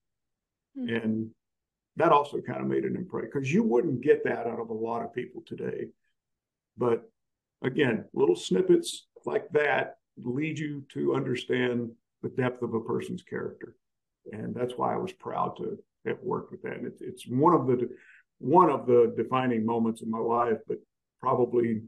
Mm-hmm. 0.79 0.95
And 0.95 1.31
that 1.97 2.13
also 2.13 2.43
kind 2.43 2.61
of 2.61 2.67
made 2.67 2.85
an 2.85 2.97
impression 2.97 3.31
because 3.33 3.51
you 3.51 3.63
wouldn't 3.63 4.03
get 4.03 4.23
that 4.25 4.47
out 4.47 4.61
of 4.61 4.69
a 4.69 4.75
lot 4.75 5.03
of 5.03 5.15
people 5.15 5.43
today. 5.47 5.87
But 6.77 7.09
again, 7.63 8.05
little 8.13 8.37
snippets 8.37 9.07
like 9.25 9.49
that 9.53 9.97
lead 10.19 10.59
you 10.59 10.85
to 10.93 11.15
understand 11.15 11.93
the 12.23 12.29
depth 12.29 12.63
of 12.63 12.75
a 12.75 12.81
person's 12.81 13.23
character. 13.23 13.75
and 14.33 14.55
that's 14.55 14.75
why 14.77 14.95
I 14.95 14.97
was 14.97 15.13
proud 15.13 15.57
to 15.59 15.79
have 16.07 16.19
worked 16.23 16.53
with 16.53 16.63
that. 16.63 16.75
And 16.75 16.87
it, 16.87 16.99
it's 17.01 17.27
one 17.27 17.55
of 17.55 17.67
the 17.67 17.89
one 18.39 18.71
of 18.71 18.87
the 18.87 19.15
defining 19.17 19.65
moments 19.65 20.03
in 20.03 20.11
my 20.11 20.19
life, 20.19 20.59
but 20.67 20.79
probably 21.21 21.83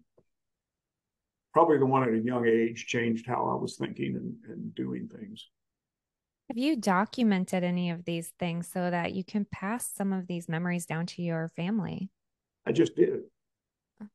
probably 1.53 1.79
the 1.79 1.87
one 1.87 2.03
at 2.03 2.15
a 2.15 2.19
young 2.19 2.47
age 2.47 2.87
changed 2.87 3.27
how 3.27 3.49
I 3.49 3.61
was 3.61 3.77
thinking 3.77 4.15
and, 4.17 4.35
and 4.49 4.75
doing 4.75 5.09
things. 5.09 5.49
Have 6.49 6.59
you 6.59 6.77
documented 6.77 7.65
any 7.65 7.91
of 7.91 8.05
these 8.05 8.33
things 8.39 8.69
so 8.69 8.91
that 8.91 9.15
you 9.15 9.25
can 9.25 9.47
pass 9.51 9.91
some 9.93 10.13
of 10.13 10.27
these 10.27 10.49
memories 10.49 10.87
down 10.87 11.07
to 11.07 11.23
your 11.23 11.49
family? 11.57 12.11
I 12.67 12.73
just 12.73 12.95
did. 12.95 13.23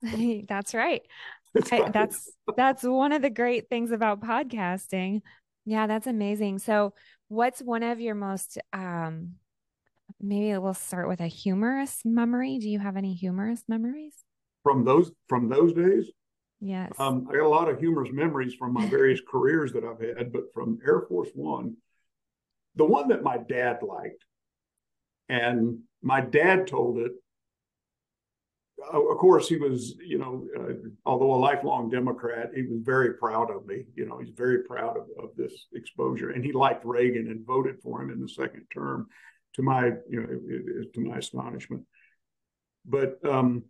that's 0.47 0.73
right. 0.73 1.01
That's, 1.53 1.71
right. 1.71 1.83
I, 1.83 1.89
that's 1.89 2.31
that's 2.55 2.83
one 2.83 3.11
of 3.11 3.21
the 3.21 3.29
great 3.29 3.67
things 3.67 3.91
about 3.91 4.21
podcasting. 4.21 5.21
Yeah, 5.65 5.85
that's 5.85 6.07
amazing. 6.07 6.59
So, 6.59 6.93
what's 7.27 7.61
one 7.61 7.83
of 7.83 7.99
your 7.99 8.15
most 8.15 8.57
um 8.71 9.33
maybe 10.21 10.57
we'll 10.57 10.73
start 10.73 11.07
with 11.07 11.19
a 11.19 11.27
humorous 11.27 12.01
memory. 12.05 12.57
Do 12.59 12.69
you 12.69 12.79
have 12.79 12.97
any 12.97 13.13
humorous 13.13 13.63
memories? 13.67 14.13
From 14.63 14.85
those 14.85 15.11
from 15.27 15.49
those 15.49 15.73
days? 15.73 16.11
Yes. 16.59 16.91
Um, 16.99 17.27
I 17.29 17.37
got 17.37 17.45
a 17.45 17.49
lot 17.49 17.69
of 17.69 17.79
humorous 17.79 18.11
memories 18.11 18.53
from 18.53 18.73
my 18.73 18.85
various 18.85 19.19
careers 19.29 19.73
that 19.73 19.83
I've 19.83 19.99
had, 19.99 20.31
but 20.31 20.53
from 20.53 20.77
Air 20.85 21.01
Force 21.01 21.29
One, 21.33 21.75
the 22.75 22.85
one 22.85 23.07
that 23.09 23.23
my 23.23 23.37
dad 23.37 23.79
liked, 23.81 24.23
and 25.27 25.79
my 26.03 26.21
dad 26.21 26.67
told 26.67 26.99
it. 26.99 27.11
of 28.93 29.17
course, 29.17 29.47
he 29.49 29.57
was, 29.57 29.95
you 30.05 30.19
know, 30.19 30.47
uh, 30.59 30.73
although 31.05 31.33
a 31.33 31.35
lifelong 31.35 31.89
Democrat, 31.89 32.51
he 32.55 32.61
was 32.61 32.79
very 32.83 33.15
proud 33.15 33.49
of 33.49 33.65
me. 33.65 33.85
You 33.95 34.05
know, 34.05 34.19
he's 34.19 34.33
very 34.35 34.63
proud 34.63 34.97
of, 34.97 35.05
of 35.23 35.29
this 35.35 35.67
exposure, 35.73 36.29
and 36.29 36.45
he 36.45 36.51
liked 36.51 36.85
Reagan 36.85 37.27
and 37.27 37.45
voted 37.45 37.81
for 37.81 38.01
him 38.01 38.11
in 38.11 38.21
the 38.21 38.29
second 38.29 38.65
term, 38.71 39.07
to 39.55 39.61
my, 39.61 39.91
you 40.09 40.21
know, 40.21 40.83
to 40.93 40.99
my 41.01 41.17
astonishment. 41.17 41.83
But 42.85 43.19
um, 43.27 43.63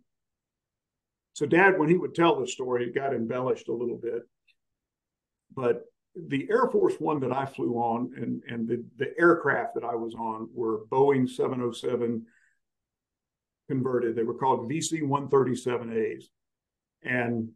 so, 1.34 1.46
Dad, 1.46 1.78
when 1.78 1.88
he 1.88 1.96
would 1.96 2.14
tell 2.14 2.38
the 2.38 2.46
story, 2.46 2.84
it 2.84 2.94
got 2.94 3.14
embellished 3.14 3.68
a 3.68 3.72
little 3.72 3.98
bit. 3.98 4.22
But 5.54 5.84
the 6.14 6.46
Air 6.50 6.68
Force 6.70 6.94
One 6.98 7.20
that 7.20 7.32
I 7.32 7.46
flew 7.46 7.74
on 7.74 8.12
and, 8.16 8.42
and 8.48 8.68
the, 8.68 8.84
the 8.98 9.18
aircraft 9.18 9.74
that 9.74 9.84
I 9.84 9.94
was 9.94 10.14
on 10.14 10.48
were 10.52 10.84
Boeing 10.90 11.28
707 11.28 12.26
converted. 13.68 14.14
They 14.14 14.22
were 14.22 14.34
called 14.34 14.70
VC 14.70 15.02
137As. 15.02 16.24
And 17.02 17.50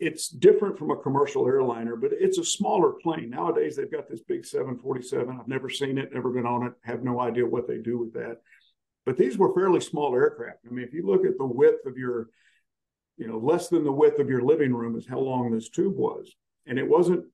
it's 0.00 0.28
different 0.28 0.78
from 0.78 0.90
a 0.90 0.96
commercial 0.96 1.46
airliner, 1.46 1.96
but 1.96 2.12
it's 2.12 2.38
a 2.38 2.44
smaller 2.44 2.92
plane. 3.02 3.30
Nowadays, 3.30 3.76
they've 3.76 3.90
got 3.90 4.08
this 4.08 4.20
big 4.20 4.44
747. 4.44 5.38
I've 5.40 5.48
never 5.48 5.68
seen 5.68 5.98
it, 5.98 6.12
never 6.12 6.30
been 6.30 6.46
on 6.46 6.66
it, 6.66 6.72
have 6.84 7.02
no 7.02 7.20
idea 7.20 7.46
what 7.46 7.66
they 7.66 7.78
do 7.78 7.98
with 7.98 8.12
that. 8.14 8.38
But 9.04 9.16
these 9.16 9.38
were 9.38 9.54
fairly 9.54 9.80
small 9.80 10.14
aircraft. 10.14 10.58
I 10.66 10.72
mean, 10.72 10.84
if 10.84 10.92
you 10.92 11.06
look 11.06 11.24
at 11.24 11.38
the 11.38 11.46
width 11.46 11.86
of 11.86 11.96
your, 11.96 12.28
you 13.16 13.26
know, 13.26 13.38
less 13.38 13.68
than 13.68 13.82
the 13.82 13.92
width 13.92 14.20
of 14.20 14.28
your 14.28 14.42
living 14.42 14.72
room 14.72 14.96
is 14.96 15.06
how 15.06 15.18
long 15.18 15.50
this 15.50 15.68
tube 15.68 15.96
was 15.96 16.32
and 16.66 16.78
it 16.78 16.88
wasn't 16.88 17.24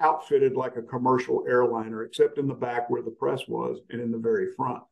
outfitted 0.00 0.54
like 0.54 0.76
a 0.76 0.82
commercial 0.82 1.44
airliner, 1.48 2.04
except 2.04 2.38
in 2.38 2.46
the 2.46 2.54
back 2.54 2.88
where 2.88 3.02
the 3.02 3.10
press 3.10 3.42
was 3.48 3.80
and 3.90 4.00
in 4.00 4.10
the 4.10 4.18
very 4.18 4.52
front. 4.56 4.82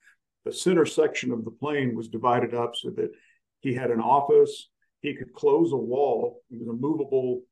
The 0.45 0.53
center 0.53 0.85
section 0.85 1.33
of 1.33 1.45
the 1.45 1.51
plane 1.51 1.95
was 1.95 2.09
divided 2.09 2.55
up 2.55 2.75
so 2.75 2.91
that 2.91 3.12
he 3.61 3.73
had 3.73 3.91
an 3.91 4.01
office. 4.01 4.69
He 5.02 5.14
could 5.14 5.35
close 5.35 5.73
a 5.73 5.76
wall. 5.76 6.42
It 6.50 6.59
was 6.59 6.68
a 6.68 6.73
movable 6.73 7.42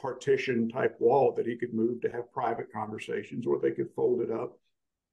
partition 0.00 0.68
type 0.68 0.96
wall 0.98 1.34
that 1.36 1.46
he 1.46 1.56
could 1.56 1.74
move 1.74 2.00
to 2.00 2.10
have 2.10 2.32
private 2.32 2.72
conversations, 2.72 3.46
or 3.46 3.58
they 3.58 3.72
could 3.72 3.90
fold 3.94 4.22
it 4.22 4.30
up. 4.30 4.58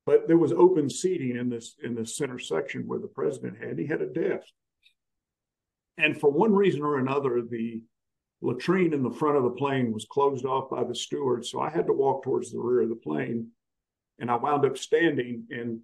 But 0.06 0.28
there 0.28 0.38
was 0.38 0.54
open 0.54 0.90
seating 0.90 1.36
in 1.36 1.50
this 1.50 1.76
in 1.84 1.94
the 1.94 2.06
center 2.06 2.40
section 2.40 2.88
where 2.88 3.00
the 3.00 3.08
president 3.08 3.62
had. 3.62 3.78
He 3.78 3.86
had 3.86 4.02
a 4.02 4.08
desk. 4.08 4.48
And 5.98 6.18
for 6.18 6.32
one 6.32 6.54
reason 6.54 6.82
or 6.82 7.00
another, 7.00 7.42
the 7.42 7.82
latrine 8.42 8.94
in 8.94 9.04
the 9.04 9.12
front 9.12 9.36
of 9.36 9.44
the 9.44 9.50
plane 9.50 9.92
was 9.92 10.06
closed 10.06 10.46
off 10.46 10.70
by 10.70 10.84
the 10.84 10.96
steward. 10.96 11.46
So 11.46 11.60
I 11.60 11.70
had 11.70 11.88
to 11.88 11.94
walk 11.94 12.24
towards 12.24 12.52
the 12.52 12.60
rear 12.60 12.82
of 12.82 12.90
the 12.90 12.96
plane. 12.96 13.50
And 14.20 14.32
I 14.32 14.36
wound 14.36 14.66
up 14.66 14.78
standing 14.78 15.46
and 15.50 15.80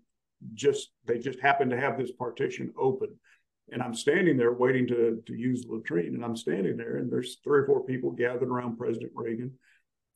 just, 0.54 0.92
they 1.06 1.18
just 1.18 1.40
happened 1.40 1.72
to 1.72 1.80
have 1.80 1.98
this 1.98 2.12
partition 2.12 2.72
open. 2.78 3.10
And 3.74 3.82
I'm 3.82 3.96
standing 3.96 4.38
there 4.38 4.54
waiting 4.54 4.88
to, 4.88 5.22
to 5.26 5.34
use 5.34 5.64
the 5.64 5.74
latrine. 5.74 6.14
And 6.14 6.24
I'm 6.24 6.36
standing 6.36 6.78
there, 6.78 6.98
and 6.98 7.12
there's 7.12 7.38
three 7.44 7.62
or 7.62 7.66
four 7.66 7.84
people 7.84 8.12
gathered 8.12 8.50
around 8.50 8.78
President 8.78 9.12
Reagan. 9.16 9.52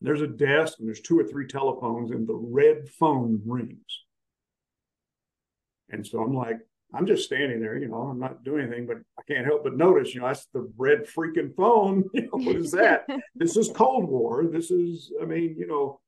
There's 0.00 0.22
a 0.22 0.28
desk, 0.28 0.78
and 0.78 0.86
there's 0.86 1.00
two 1.00 1.18
or 1.18 1.24
three 1.24 1.48
telephones, 1.48 2.12
and 2.12 2.26
the 2.26 2.36
red 2.36 2.88
phone 2.88 3.42
rings. 3.44 4.04
And 5.90 6.06
so 6.06 6.22
I'm 6.22 6.34
like, 6.34 6.58
I'm 6.94 7.06
just 7.06 7.24
standing 7.24 7.60
there, 7.60 7.76
you 7.76 7.88
know, 7.88 7.96
I'm 7.96 8.18
not 8.18 8.44
doing 8.44 8.66
anything, 8.66 8.86
but 8.86 8.98
I 9.18 9.22
can't 9.30 9.44
help 9.44 9.64
but 9.64 9.76
notice, 9.76 10.14
you 10.14 10.20
know, 10.20 10.28
that's 10.28 10.46
the 10.54 10.70
red 10.76 11.04
freaking 11.04 11.54
phone. 11.54 12.04
You 12.14 12.22
know, 12.22 12.44
what 12.44 12.56
is 12.56 12.70
that? 12.72 13.06
this 13.34 13.56
is 13.56 13.70
Cold 13.74 14.08
War. 14.08 14.46
This 14.46 14.70
is, 14.70 15.12
I 15.20 15.26
mean, 15.26 15.56
you 15.58 15.66
know, 15.66 16.00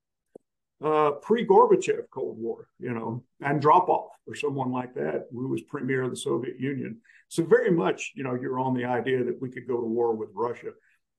uh, 0.83 1.13
pre 1.23 1.47
Gorbachev 1.47 2.11
Cold 2.11 2.39
War, 2.39 2.69
you 2.79 2.93
know, 2.93 3.23
and 3.41 3.63
Andropov 3.63 4.09
or 4.27 4.35
someone 4.35 4.73
like 4.73 4.95
that, 4.95 5.27
who 5.33 5.49
was 5.49 5.63
premier 5.63 6.03
of 6.03 6.11
the 6.11 6.17
Soviet 6.17 6.59
Union. 6.59 6.99
So, 7.29 7.45
very 7.45 7.71
much, 7.71 8.13
you 8.15 8.25
know, 8.25 8.35
you're 8.35 8.61
on 8.61 8.75
the 8.75 8.85
idea 8.85 9.25
that 9.25 9.41
we 9.41 9.51
could 9.51 9.67
go 9.67 9.77
to 9.77 9.87
war 9.87 10.15
with 10.15 10.31
Russia. 10.35 10.71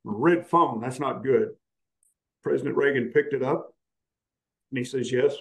Red 0.04 0.48
phone, 0.48 0.82
that's 0.82 1.00
not 1.00 1.24
good. 1.24 1.50
President 2.44 2.76
Reagan 2.76 3.12
picked 3.14 3.34
it 3.34 3.44
up 3.44 3.76
and 4.72 4.80
he 4.80 4.84
says, 4.84 5.12
Yes, 5.12 5.36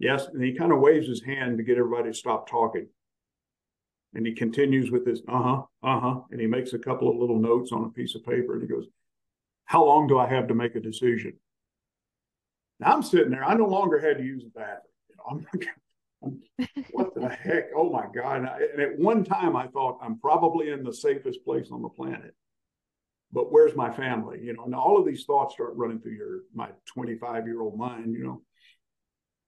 Yes. 0.00 0.26
And 0.32 0.42
he 0.42 0.54
kind 0.54 0.72
of 0.72 0.80
waves 0.80 1.06
his 1.06 1.22
hand 1.22 1.58
to 1.58 1.62
get 1.62 1.76
everybody 1.76 2.10
to 2.10 2.16
stop 2.16 2.48
talking. 2.48 2.88
And 4.14 4.26
he 4.26 4.32
continues 4.32 4.90
with 4.90 5.04
this, 5.04 5.20
uh 5.28 5.42
huh, 5.42 5.62
uh 5.84 6.00
huh. 6.00 6.20
And 6.32 6.40
he 6.40 6.46
makes 6.48 6.72
a 6.72 6.78
couple 6.78 7.08
of 7.08 7.16
little 7.16 7.38
notes 7.38 7.70
on 7.70 7.84
a 7.84 7.90
piece 7.90 8.16
of 8.16 8.24
paper 8.24 8.54
and 8.54 8.62
he 8.62 8.66
goes, 8.66 8.86
How 9.66 9.84
long 9.84 10.08
do 10.08 10.18
I 10.18 10.26
have 10.26 10.48
to 10.48 10.54
make 10.54 10.74
a 10.74 10.80
decision? 10.80 11.34
Now 12.80 12.94
I'm 12.94 13.02
sitting 13.02 13.30
there. 13.30 13.44
I 13.44 13.54
no 13.54 13.66
longer 13.66 13.98
had 14.00 14.18
to 14.18 14.24
use 14.24 14.42
the 14.42 14.50
bathroom. 14.50 14.80
You 15.08 15.16
know, 15.16 15.46
I'm, 16.22 16.40
I'm, 16.62 16.68
what 16.90 17.14
the 17.14 17.28
heck? 17.28 17.66
Oh 17.76 17.90
my 17.90 18.06
God. 18.14 18.38
And, 18.38 18.48
I, 18.48 18.60
and 18.72 18.82
at 18.82 18.98
one 18.98 19.24
time 19.24 19.54
I 19.54 19.68
thought, 19.68 19.98
I'm 20.02 20.18
probably 20.18 20.70
in 20.70 20.82
the 20.82 20.92
safest 20.92 21.44
place 21.44 21.68
on 21.70 21.82
the 21.82 21.88
planet 21.88 22.34
but 23.32 23.52
where's 23.52 23.76
my 23.76 23.90
family? 23.90 24.40
You 24.42 24.54
know, 24.54 24.64
and 24.64 24.74
all 24.74 24.98
of 24.98 25.06
these 25.06 25.24
thoughts 25.24 25.54
start 25.54 25.76
running 25.76 26.00
through 26.00 26.14
your 26.14 26.40
my 26.54 26.68
25 26.86 27.46
year 27.46 27.60
old 27.60 27.78
mind. 27.78 28.14
You 28.14 28.24
know, 28.24 28.42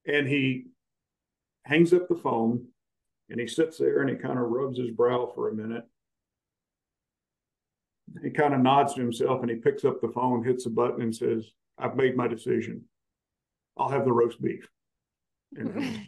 and 0.07 0.27
he 0.27 0.67
hangs 1.65 1.93
up 1.93 2.07
the 2.07 2.15
phone 2.15 2.67
and 3.29 3.39
he 3.39 3.47
sits 3.47 3.77
there 3.77 4.01
and 4.01 4.09
he 4.09 4.15
kind 4.15 4.39
of 4.39 4.49
rubs 4.49 4.77
his 4.77 4.91
brow 4.91 5.31
for 5.33 5.49
a 5.49 5.55
minute. 5.55 5.83
He 8.21 8.29
kind 8.29 8.53
of 8.53 8.59
nods 8.59 8.93
to 8.93 9.01
himself 9.01 9.41
and 9.41 9.49
he 9.49 9.57
picks 9.57 9.85
up 9.85 10.01
the 10.01 10.09
phone, 10.09 10.43
hits 10.43 10.65
a 10.65 10.69
button, 10.69 11.01
and 11.01 11.15
says, 11.15 11.45
I've 11.77 11.95
made 11.95 12.15
my 12.15 12.27
decision. 12.27 12.83
I'll 13.77 13.89
have 13.89 14.05
the 14.05 14.13
roast 14.13 14.41
beef. 14.41 14.67
And 15.55 16.07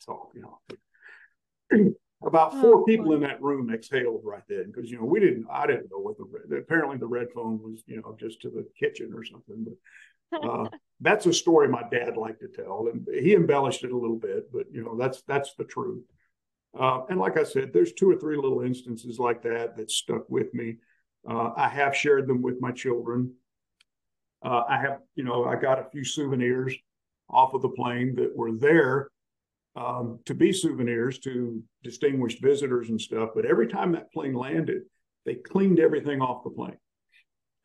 so, 0.00 0.28
you 0.34 0.42
know, 0.42 1.94
about 2.26 2.50
oh, 2.54 2.60
four 2.60 2.74
oh, 2.80 2.84
people 2.84 3.12
in 3.12 3.20
that 3.20 3.40
room 3.40 3.72
exhaled 3.72 4.22
right 4.24 4.42
then 4.48 4.72
because, 4.72 4.90
you 4.90 4.98
know, 4.98 5.04
we 5.04 5.20
didn't, 5.20 5.46
I 5.48 5.68
didn't 5.68 5.88
know 5.92 6.00
what 6.00 6.16
the, 6.18 6.24
red, 6.24 6.58
apparently 6.58 6.96
the 6.96 7.06
red 7.06 7.28
phone 7.32 7.62
was, 7.62 7.84
you 7.86 8.02
know, 8.02 8.16
just 8.18 8.42
to 8.42 8.50
the 8.50 8.66
kitchen 8.76 9.12
or 9.14 9.22
something. 9.22 9.64
But 9.64 9.74
uh, 10.32 10.68
that's 11.00 11.26
a 11.26 11.32
story 11.32 11.68
my 11.68 11.84
dad 11.90 12.16
liked 12.16 12.40
to 12.40 12.48
tell, 12.48 12.88
and 12.92 13.06
he 13.12 13.34
embellished 13.34 13.84
it 13.84 13.92
a 13.92 13.96
little 13.96 14.16
bit, 14.16 14.50
but 14.52 14.66
you 14.72 14.82
know 14.82 14.96
that's 14.96 15.22
that's 15.22 15.54
the 15.54 15.64
truth. 15.64 16.04
Uh, 16.78 17.02
and 17.08 17.18
like 17.18 17.38
I 17.38 17.44
said, 17.44 17.72
there's 17.72 17.92
two 17.92 18.10
or 18.10 18.16
three 18.16 18.36
little 18.36 18.62
instances 18.62 19.18
like 19.18 19.42
that 19.42 19.76
that 19.76 19.90
stuck 19.90 20.28
with 20.28 20.52
me. 20.52 20.76
Uh, 21.28 21.50
I 21.56 21.68
have 21.68 21.96
shared 21.96 22.26
them 22.26 22.42
with 22.42 22.60
my 22.60 22.70
children. 22.70 23.32
Uh, 24.44 24.62
I 24.68 24.78
have, 24.80 25.00
you 25.14 25.24
know, 25.24 25.44
I 25.44 25.56
got 25.56 25.78
a 25.78 25.90
few 25.90 26.04
souvenirs 26.04 26.74
off 27.28 27.54
of 27.54 27.62
the 27.62 27.68
plane 27.68 28.14
that 28.16 28.36
were 28.36 28.52
there 28.52 29.08
um, 29.74 30.20
to 30.24 30.34
be 30.34 30.52
souvenirs 30.52 31.18
to 31.20 31.62
distinguished 31.82 32.40
visitors 32.40 32.90
and 32.90 33.00
stuff. 33.00 33.30
But 33.34 33.46
every 33.46 33.66
time 33.66 33.92
that 33.92 34.12
plane 34.12 34.34
landed, 34.34 34.82
they 35.24 35.34
cleaned 35.34 35.80
everything 35.80 36.20
off 36.20 36.44
the 36.44 36.50
plane 36.50 36.78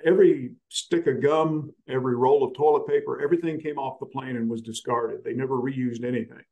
every 0.05 0.51
stick 0.69 1.07
of 1.07 1.21
gum, 1.21 1.71
every 1.87 2.15
roll 2.15 2.43
of 2.43 2.53
toilet 2.53 2.87
paper, 2.87 3.21
everything 3.21 3.59
came 3.59 3.77
off 3.77 3.99
the 3.99 4.05
plane 4.05 4.35
and 4.35 4.49
was 4.49 4.61
discarded. 4.61 5.23
They 5.23 5.33
never 5.33 5.55
reused 5.55 6.03
anything 6.03 6.43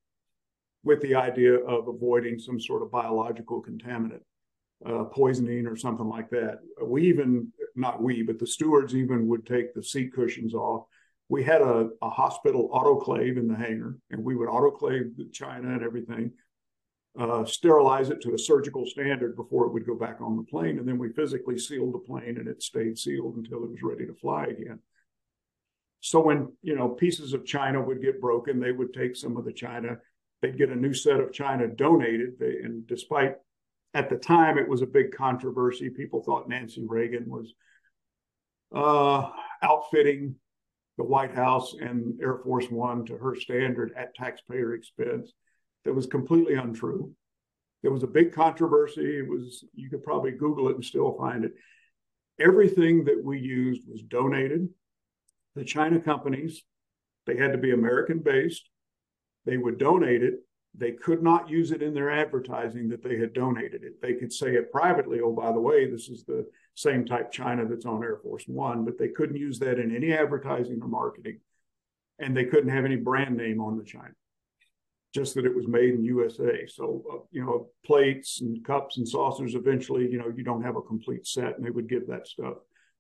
with 0.84 1.02
the 1.02 1.16
idea 1.16 1.56
of 1.56 1.88
avoiding 1.88 2.40
some 2.40 2.60
sort 2.60 2.82
of 2.82 2.92
biological 2.92 3.62
contaminant, 3.62 4.22
uh, 4.86 5.06
poisoning 5.06 5.68
or 5.68 5.76
something 5.76 6.08
like 6.08 6.30
that. 6.30 6.60
We 6.82 7.08
even, 7.08 7.52
not 7.80 8.02
we, 8.02 8.22
but 8.22 8.40
the 8.40 8.48
stewards 8.48 8.96
even 8.96 9.28
would 9.28 9.46
take 9.46 9.74
the 9.74 9.84
seat 9.84 10.14
cushions 10.14 10.54
off. 10.54 10.86
We 11.30 11.44
had 11.44 11.62
a, 11.62 11.90
a 12.02 12.10
hospital 12.10 12.70
autoclave 12.74 13.38
in 13.38 13.48
the 13.48 13.56
hangar, 13.56 13.98
and 14.10 14.24
we 14.24 14.36
would 14.36 14.50
autoclave 14.50 15.16
the 15.16 15.30
china 15.32 15.70
and 15.74 15.84
everything 15.84 16.32
uh, 17.18 17.44
sterilize 17.44 18.10
it 18.10 18.22
to 18.22 18.34
a 18.34 18.38
surgical 18.38 18.86
standard 18.86 19.36
before 19.36 19.66
it 19.66 19.74
would 19.74 19.86
go 19.86 19.96
back 19.96 20.22
on 20.22 20.38
the 20.38 20.44
plane. 20.44 20.78
And 20.78 20.88
then 20.88 20.98
we 20.98 21.10
physically 21.10 21.58
sealed 21.58 21.94
the 21.94 22.00
plane 22.00 22.38
and 22.38 22.48
it 22.48 22.62
stayed 22.62 22.98
sealed 22.98 23.36
until 23.36 23.64
it 23.64 23.72
was 23.72 23.82
ready 23.82 24.06
to 24.06 24.14
fly 24.14 24.46
again. 24.46 24.80
So 26.02 26.22
when 26.22 26.54
you 26.62 26.76
know 26.76 26.88
pieces 26.88 27.34
of 27.34 27.46
china 27.46 27.82
would 27.82 28.02
get 28.02 28.22
broken, 28.22 28.60
they 28.60 28.72
would 28.72 28.94
take 28.94 29.16
some 29.16 29.36
of 29.36 29.44
the 29.44 29.52
china. 29.52 29.98
They'd 30.42 30.58
get 30.58 30.70
a 30.70 30.76
new 30.76 30.94
set 30.94 31.20
of 31.20 31.34
china 31.34 31.68
donated, 31.68 32.40
they, 32.40 32.60
and 32.64 32.88
despite 32.88 33.36
at 33.94 34.10
the 34.10 34.16
time 34.16 34.58
it 34.58 34.70
was 34.70 34.82
a 34.82 34.88
big 34.88 35.12
controversy, 35.12 35.90
people 35.90 36.24
thought 36.24 36.48
Nancy 36.48 36.86
Reagan 36.88 37.26
was 37.28 37.54
uh, 38.74 39.30
outfitting 39.62 40.36
the 40.98 41.04
White 41.04 41.34
House 41.34 41.74
and 41.80 42.20
Air 42.22 42.38
Force 42.38 42.70
One 42.70 43.06
to 43.06 43.18
her 43.18 43.36
standard 43.36 43.94
at 43.96 44.16
taxpayer 44.16 44.74
expense. 44.74 45.32
That 45.86 45.94
was 45.94 46.06
completely 46.06 46.56
untrue. 46.56 47.14
There 47.82 47.92
was 47.92 48.04
a 48.04 48.08
big 48.08 48.34
controversy. 48.34 49.20
It 49.20 49.28
was 49.28 49.64
you 49.74 49.90
could 49.90 50.04
probably 50.04 50.32
Google 50.32 50.68
it 50.70 50.76
and 50.76 50.84
still 50.84 51.16
find 51.18 51.46
it. 51.46 51.54
Everything 52.40 53.06
that 53.06 53.24
we 53.24 53.40
used 53.40 53.88
was 53.90 54.02
donated. 54.02 54.68
The 55.56 55.64
China 55.64 56.00
companies, 56.00 56.64
they 57.26 57.38
had 57.38 57.54
to 57.54 57.58
be 57.58 57.72
American 57.72 58.20
based. 58.20 58.70
They 59.46 59.58
would 59.58 59.78
donate 59.78 60.24
it. 60.24 60.36
They 60.76 60.92
could 60.92 61.24
not 61.24 61.50
use 61.50 61.72
it 61.72 61.82
in 61.82 61.94
their 61.94 62.12
advertising 62.12 62.90
that 62.90 63.04
they 63.04 63.18
had 63.18 63.34
donated 63.34 63.84
it. 63.84 64.02
They 64.02 64.14
could 64.14 64.32
say 64.32 64.56
it 64.56 64.72
privately, 64.72 65.20
oh, 65.20 65.34
by 65.34 65.52
the 65.52 65.60
way, 65.60 65.90
this 65.90 66.10
is 66.10 66.24
the 66.24 66.46
same 66.76 67.06
type 67.06 67.32
China 67.32 67.66
that's 67.66 67.86
on 67.86 68.04
Air 68.04 68.18
Force 68.18 68.46
One, 68.48 68.86
but 68.86 68.98
they 68.98 69.10
couldn't 69.10 69.36
use 69.36 69.60
that 69.60 69.80
in 69.80 69.96
any 69.96 70.14
advertising 70.14 70.80
or 70.82 70.88
marketing. 70.88 71.40
And 72.20 72.36
they 72.36 72.46
couldn't 72.46 72.70
have 72.70 72.86
any 72.86 72.98
brand 72.98 73.36
name 73.36 73.62
on 73.62 73.78
the 73.78 73.84
China, 73.84 74.14
just 75.14 75.36
that 75.36 75.46
it 75.46 75.56
was 75.56 75.68
made 75.68 75.94
in 75.94 76.04
USA. 76.04 76.68
So, 76.68 77.04
uh, 77.12 77.18
you 77.32 77.44
know, 77.44 77.70
plates 77.86 78.42
and 78.42 78.64
cups 78.64 78.98
and 78.98 79.08
saucers, 79.08 79.56
eventually, 79.56 80.10
you 80.10 80.18
know, 80.18 80.32
you 80.36 80.44
don't 80.44 80.64
have 80.64 80.76
a 80.76 80.82
complete 80.82 81.26
set, 81.26 81.58
and 81.58 81.66
they 81.66 81.72
would 81.72 81.90
give 81.90 82.08
that 82.08 82.28
stuff 82.28 82.56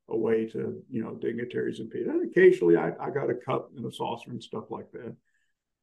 away 0.10 0.46
to, 0.48 0.82
you 0.90 1.04
know, 1.04 1.16
dignitaries 1.16 1.80
and 1.80 1.90
people. 1.90 2.12
And 2.14 2.30
occasionally 2.30 2.78
I, 2.78 2.92
I 3.00 3.10
got 3.10 3.30
a 3.30 3.36
cup 3.36 3.72
and 3.76 3.86
a 3.86 3.92
saucer 3.92 4.32
and 4.32 4.44
stuff 4.44 4.66
like 4.70 4.92
that. 4.92 5.16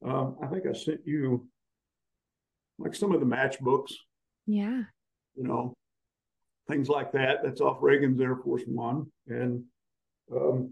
Um, 0.04 0.36
I 0.42 0.46
think 0.46 0.66
I 0.66 0.72
sent 0.72 1.00
you 1.06 1.48
like 2.78 2.94
some 2.94 3.12
of 3.12 3.20
the 3.20 3.26
matchbooks. 3.26 3.92
Yeah. 4.46 4.82
You 5.34 5.42
know, 5.42 5.74
things 6.68 6.88
like 6.88 7.12
that. 7.12 7.38
That's 7.42 7.60
off 7.60 7.78
Reagan's 7.80 8.20
Air 8.20 8.36
Force 8.36 8.62
One. 8.66 9.06
And 9.28 9.64
um, 10.32 10.70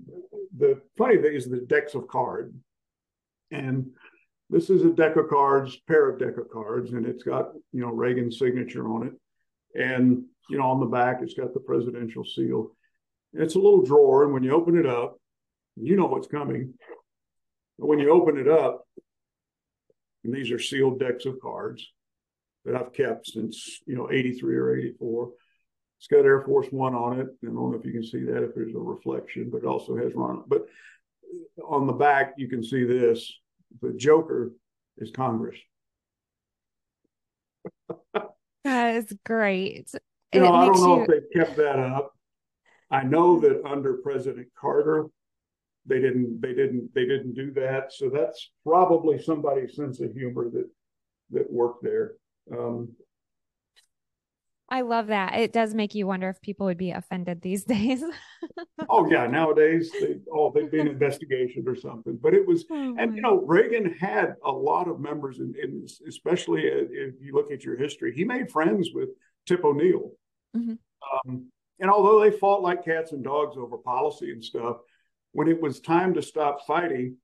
the 0.57 0.81
funny 0.97 1.19
thing 1.19 1.35
is 1.35 1.47
the 1.49 1.61
decks 1.61 1.95
of 1.95 2.09
cards. 2.09 2.55
And 3.51 3.91
this 4.51 4.71
is 4.71 4.83
a 4.83 4.91
deck 4.91 5.17
of 5.17 5.29
cards, 5.29 5.77
pair 5.89 6.11
of 6.11 6.19
deck 6.19 6.37
of 6.39 6.51
cards, 6.51 6.93
and 6.93 7.07
it's 7.07 7.23
got, 7.23 7.53
you 7.73 7.81
know, 7.81 7.91
Reagan's 7.91 8.39
signature 8.39 8.89
on 8.89 9.07
it. 9.07 9.13
And, 9.81 10.25
you 10.49 10.59
know, 10.59 10.65
on 10.65 10.81
the 10.81 10.87
back, 10.87 11.19
it's 11.23 11.35
got 11.35 11.55
the 11.55 11.61
presidential 11.61 12.25
seal. 12.25 12.77
It's 13.33 13.55
a 13.55 13.59
little 13.59 13.83
drawer, 13.83 14.25
and 14.25 14.33
when 14.33 14.45
you 14.45 14.53
open 14.53 14.79
it 14.79 14.87
up, 14.87 15.19
you 15.77 15.97
know 15.97 16.07
what's 16.07 16.29
coming. 16.29 16.75
But 17.79 17.87
when 17.87 17.99
you 17.99 18.11
open 18.11 18.39
it 18.39 18.49
up, 18.49 18.87
and 20.25 20.35
these 20.35 20.51
are 20.51 20.59
sealed 20.59 20.99
decks 20.99 21.27
of 21.27 21.41
cards 21.41 21.87
that 22.65 22.75
I've 22.75 22.93
kept 22.93 23.27
since, 23.27 23.81
you 23.87 23.95
know, 23.95 24.11
83 24.11 24.57
or 24.57 24.77
84. 24.77 25.31
It's 25.99 26.07
got 26.09 26.25
Air 26.25 26.43
Force 26.43 26.69
One 26.71 26.95
on 26.95 27.21
it. 27.21 27.27
I 27.43 27.47
don't 27.47 27.55
know 27.55 27.75
if 27.75 27.85
you 27.85 27.93
can 27.93 28.05
see 28.05 28.25
that 28.25 28.43
if 28.43 28.55
there's 28.55 28.75
a 28.75 28.79
reflection, 28.79 29.51
but 29.51 29.59
it 29.59 29.67
also 29.67 29.97
has 29.97 30.15
Ron. 30.15 30.45
But 30.47 30.67
on 31.67 31.87
the 31.87 31.93
back, 31.93 32.35
you 32.37 32.49
can 32.49 32.63
see 32.63 32.85
this. 32.85 33.33
The 33.81 33.93
Joker 33.93 34.53
is 34.99 35.11
Congress. 35.11 35.59
that 38.65 38.95
is 38.97 39.13
great. 39.25 39.91
You 40.33 40.41
know, 40.41 40.53
I 40.53 40.67
don't 40.67 40.81
know 40.81 40.97
you... 40.97 41.03
if 41.03 41.09
they 41.09 41.39
kept 41.39 41.57
that 41.57 41.79
up. 41.79 42.13
I 42.91 43.03
know 43.03 43.41
that 43.41 43.63
under 43.65 43.95
President 43.95 44.49
Carter, 44.59 45.07
they 45.87 46.01
didn't 46.01 46.41
they 46.41 46.55
didn't 46.55 46.91
they 46.95 47.05
didn't 47.05 47.35
do 47.35 47.53
that. 47.53 47.93
So 47.93 48.09
that's 48.09 48.51
probably 48.67 49.21
somebody's 49.21 49.77
sense 49.77 50.01
of 50.01 50.13
humor 50.13 50.51
that 50.51 50.69
that 51.31 51.53
worked 51.53 51.83
there. 51.83 52.13
Um, 52.53 52.95
I 54.69 54.81
love 54.81 55.09
that. 55.09 55.35
It 55.35 55.53
does 55.53 55.75
make 55.75 55.95
you 55.95 56.07
wonder 56.07 56.29
if 56.29 56.41
people 56.41 56.67
would 56.67 56.79
be 56.79 56.91
offended 56.91 57.43
these 57.43 57.65
days. 57.77 58.03
oh 58.89 59.09
yeah, 59.09 59.27
nowadays 59.27 59.93
they 60.01 60.17
oh 60.33 60.51
they'd 60.53 60.71
be 60.71 60.81
an 60.81 60.89
investigation 60.89 61.65
or 61.67 61.77
something. 61.77 62.19
But 62.21 62.35
it 62.35 62.47
was, 62.47 62.65
oh, 62.71 62.95
and 62.99 63.15
you 63.15 63.23
know, 63.23 63.43
Reagan 63.47 63.95
had 63.95 64.35
a 64.45 64.51
lot 64.51 64.89
of 64.89 65.01
members, 65.01 65.39
and 65.39 65.55
especially 66.09 66.63
if 66.65 67.15
you 67.21 67.35
look 67.35 67.53
at 67.53 67.63
your 67.63 67.77
history, 67.77 68.15
he 68.15 68.25
made 68.25 68.51
friends 68.51 68.91
with 68.95 69.11
Tip 69.47 69.65
O'Neill. 69.65 70.13
Mm-hmm. 70.57 70.75
Um, 71.29 71.47
and 71.81 71.91
although 71.91 72.21
they 72.21 72.37
fought 72.37 72.63
like 72.63 72.85
cats 72.85 73.13
and 73.13 73.23
dogs 73.23 73.57
over 73.59 73.77
policy 73.79 74.31
and 74.31 74.43
stuff, 74.43 74.77
when 75.35 75.49
it 75.49 75.61
was 75.61 75.81
time 75.81 76.15
to 76.15 76.23
stop 76.23 76.65
fighting, 76.65 77.17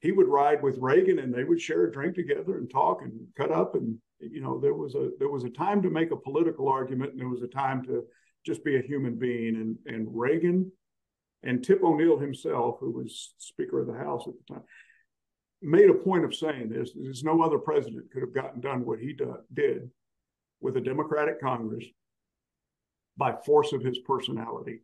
he 0.00 0.12
would 0.12 0.28
ride 0.28 0.62
with 0.62 0.78
Reagan, 0.78 1.20
and 1.20 1.32
they 1.32 1.44
would 1.44 1.60
share 1.60 1.84
a 1.84 1.92
drink 1.92 2.14
together 2.14 2.58
and 2.58 2.68
talk 2.68 3.02
and 3.02 3.12
cut 3.36 3.50
up. 3.50 3.74
And 3.74 3.96
you 4.18 4.42
know 4.42 4.58
there 4.60 4.74
was 4.74 4.94
a 4.94 5.10
there 5.18 5.30
was 5.30 5.44
a 5.44 5.50
time 5.50 5.80
to 5.82 5.90
make 5.90 6.10
a 6.10 6.16
political 6.16 6.68
argument 6.68 7.12
and 7.12 7.20
there 7.20 7.28
was 7.28 7.42
a 7.42 7.48
time 7.48 7.84
to 7.84 8.04
just 8.44 8.64
be 8.64 8.76
a 8.76 8.82
human 8.82 9.16
being. 9.16 9.56
And 9.56 9.78
and 9.86 10.08
Reagan 10.10 10.70
and 11.44 11.64
Tip 11.64 11.82
O'Neill 11.82 12.18
himself 12.18 12.78
who 12.80 12.90
was 12.90 13.34
speaker 13.38 13.80
of 13.80 13.86
the 13.86 13.94
house 13.94 14.26
at 14.26 14.34
the 14.34 14.54
time 14.54 14.64
made 15.62 15.88
a 15.88 15.94
point 15.94 16.24
of 16.24 16.34
saying 16.34 16.68
this 16.68 16.90
there's 16.94 17.24
no 17.24 17.40
other 17.42 17.58
president 17.58 18.10
could 18.12 18.22
have 18.22 18.34
gotten 18.34 18.60
done 18.60 18.84
what 18.84 18.98
he 18.98 19.12
do, 19.12 19.36
did 19.54 19.88
with 20.60 20.76
a 20.76 20.80
democratic 20.80 21.40
congress 21.40 21.84
by 23.16 23.34
force 23.44 23.72
of 23.72 23.82
his 23.82 23.98
personality 24.00 24.80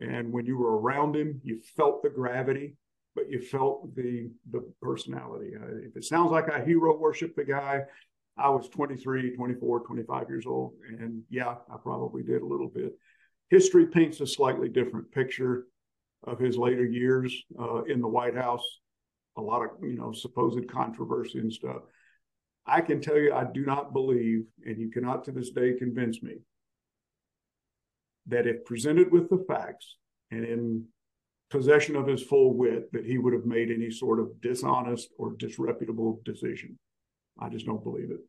and 0.00 0.32
when 0.32 0.46
you 0.46 0.56
were 0.56 0.78
around 0.80 1.14
him 1.14 1.40
you 1.44 1.60
felt 1.76 2.02
the 2.02 2.10
gravity 2.10 2.76
but 3.14 3.28
you 3.28 3.40
felt 3.40 3.94
the 3.94 4.30
the 4.50 4.62
personality 4.80 5.52
uh, 5.54 5.86
if 5.86 5.96
it 5.96 6.04
sounds 6.04 6.30
like 6.30 6.50
i 6.50 6.64
hero 6.64 6.96
worship 6.96 7.34
the 7.36 7.44
guy 7.44 7.82
I 8.36 8.48
was 8.48 8.68
23, 8.68 9.36
24, 9.36 9.80
25 9.80 10.28
years 10.28 10.46
old. 10.46 10.72
And 10.98 11.22
yeah, 11.28 11.56
I 11.70 11.76
probably 11.82 12.22
did 12.22 12.42
a 12.42 12.46
little 12.46 12.68
bit. 12.68 12.92
History 13.50 13.86
paints 13.86 14.20
a 14.20 14.26
slightly 14.26 14.68
different 14.68 15.10
picture 15.12 15.66
of 16.24 16.38
his 16.38 16.56
later 16.56 16.84
years 16.84 17.34
uh, 17.60 17.82
in 17.84 18.00
the 18.00 18.08
White 18.08 18.34
House. 18.34 18.64
A 19.36 19.40
lot 19.40 19.62
of, 19.62 19.70
you 19.82 19.96
know, 19.96 20.12
supposed 20.12 20.66
controversy 20.68 21.38
and 21.38 21.52
stuff. 21.52 21.82
I 22.64 22.80
can 22.80 23.00
tell 23.00 23.18
you, 23.18 23.34
I 23.34 23.44
do 23.44 23.66
not 23.66 23.92
believe, 23.92 24.44
and 24.64 24.78
you 24.78 24.90
cannot 24.90 25.24
to 25.24 25.32
this 25.32 25.50
day 25.50 25.74
convince 25.74 26.22
me, 26.22 26.36
that 28.26 28.46
if 28.46 28.64
presented 28.64 29.10
with 29.10 29.28
the 29.28 29.44
facts 29.48 29.96
and 30.30 30.44
in 30.44 30.84
possession 31.50 31.96
of 31.96 32.06
his 32.06 32.22
full 32.22 32.54
wit, 32.54 32.90
that 32.92 33.04
he 33.04 33.18
would 33.18 33.34
have 33.34 33.44
made 33.44 33.70
any 33.70 33.90
sort 33.90 34.18
of 34.18 34.40
dishonest 34.40 35.08
or 35.18 35.34
disreputable 35.36 36.20
decision. 36.24 36.78
I 37.38 37.48
just 37.48 37.66
don't 37.66 37.82
believe 37.82 38.10
it. 38.10 38.20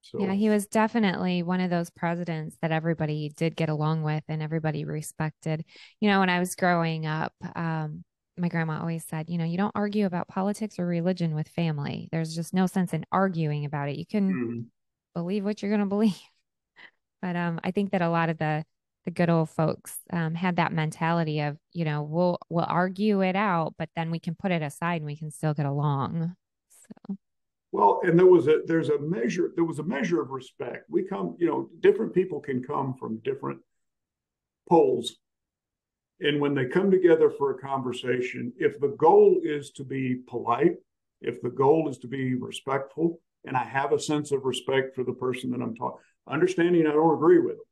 So, 0.00 0.20
yeah, 0.20 0.34
he 0.34 0.50
was 0.50 0.66
definitely 0.66 1.42
one 1.42 1.60
of 1.60 1.70
those 1.70 1.88
presidents 1.88 2.56
that 2.60 2.72
everybody 2.72 3.32
did 3.36 3.56
get 3.56 3.70
along 3.70 4.02
with 4.02 4.22
and 4.28 4.42
everybody 4.42 4.84
respected. 4.84 5.64
You 5.98 6.10
know, 6.10 6.20
when 6.20 6.28
I 6.28 6.40
was 6.40 6.54
growing 6.54 7.06
up, 7.06 7.32
um, 7.56 8.04
my 8.36 8.48
grandma 8.48 8.80
always 8.80 9.04
said, 9.04 9.30
you 9.30 9.38
know, 9.38 9.44
you 9.44 9.56
don't 9.56 9.72
argue 9.74 10.04
about 10.04 10.28
politics 10.28 10.78
or 10.78 10.86
religion 10.86 11.34
with 11.34 11.48
family. 11.48 12.08
There's 12.12 12.34
just 12.34 12.52
no 12.52 12.66
sense 12.66 12.92
in 12.92 13.06
arguing 13.12 13.64
about 13.64 13.88
it. 13.88 13.96
You 13.96 14.04
can 14.04 14.30
mm-hmm. 14.30 14.60
believe 15.14 15.44
what 15.44 15.62
you're 15.62 15.70
going 15.70 15.80
to 15.80 15.86
believe. 15.86 16.20
But 17.24 17.36
um, 17.36 17.58
I 17.64 17.70
think 17.70 17.92
that 17.92 18.02
a 18.02 18.10
lot 18.10 18.28
of 18.28 18.36
the 18.36 18.66
the 19.06 19.10
good 19.10 19.30
old 19.30 19.48
folks 19.48 19.96
um, 20.12 20.34
had 20.34 20.56
that 20.56 20.72
mentality 20.74 21.40
of, 21.40 21.56
you 21.72 21.86
know, 21.86 22.02
we'll 22.02 22.38
we'll 22.50 22.66
argue 22.68 23.22
it 23.22 23.34
out, 23.34 23.74
but 23.78 23.88
then 23.96 24.10
we 24.10 24.18
can 24.18 24.34
put 24.34 24.52
it 24.52 24.60
aside 24.60 24.96
and 24.96 25.06
we 25.06 25.16
can 25.16 25.30
still 25.30 25.54
get 25.54 25.64
along. 25.64 26.36
So 26.68 27.16
well, 27.72 28.00
and 28.02 28.18
there 28.18 28.26
was 28.26 28.46
a 28.46 28.60
there's 28.66 28.90
a 28.90 28.98
measure 28.98 29.52
there 29.54 29.64
was 29.64 29.78
a 29.78 29.82
measure 29.82 30.20
of 30.20 30.28
respect. 30.32 30.84
We 30.90 31.04
come, 31.04 31.34
you 31.38 31.46
know, 31.46 31.70
different 31.80 32.12
people 32.12 32.40
can 32.40 32.62
come 32.62 32.94
from 33.00 33.22
different 33.24 33.60
poles. 34.68 35.16
And 36.20 36.42
when 36.42 36.54
they 36.54 36.66
come 36.66 36.90
together 36.90 37.30
for 37.30 37.52
a 37.52 37.58
conversation, 37.58 38.52
if 38.58 38.78
the 38.78 38.94
goal 38.98 39.40
is 39.42 39.70
to 39.76 39.84
be 39.84 40.16
polite, 40.28 40.74
if 41.22 41.40
the 41.40 41.48
goal 41.48 41.88
is 41.88 41.96
to 42.00 42.06
be 42.06 42.34
respectful, 42.34 43.18
and 43.46 43.56
I 43.56 43.64
have 43.64 43.92
a 43.92 43.98
sense 43.98 44.30
of 44.30 44.44
respect 44.44 44.94
for 44.94 45.04
the 45.04 45.14
person 45.14 45.50
that 45.52 45.62
I'm 45.62 45.74
talking, 45.74 46.00
understanding 46.28 46.86
I 46.86 46.92
don't 46.92 47.14
agree 47.14 47.38
with 47.38 47.56
them. 47.56 47.66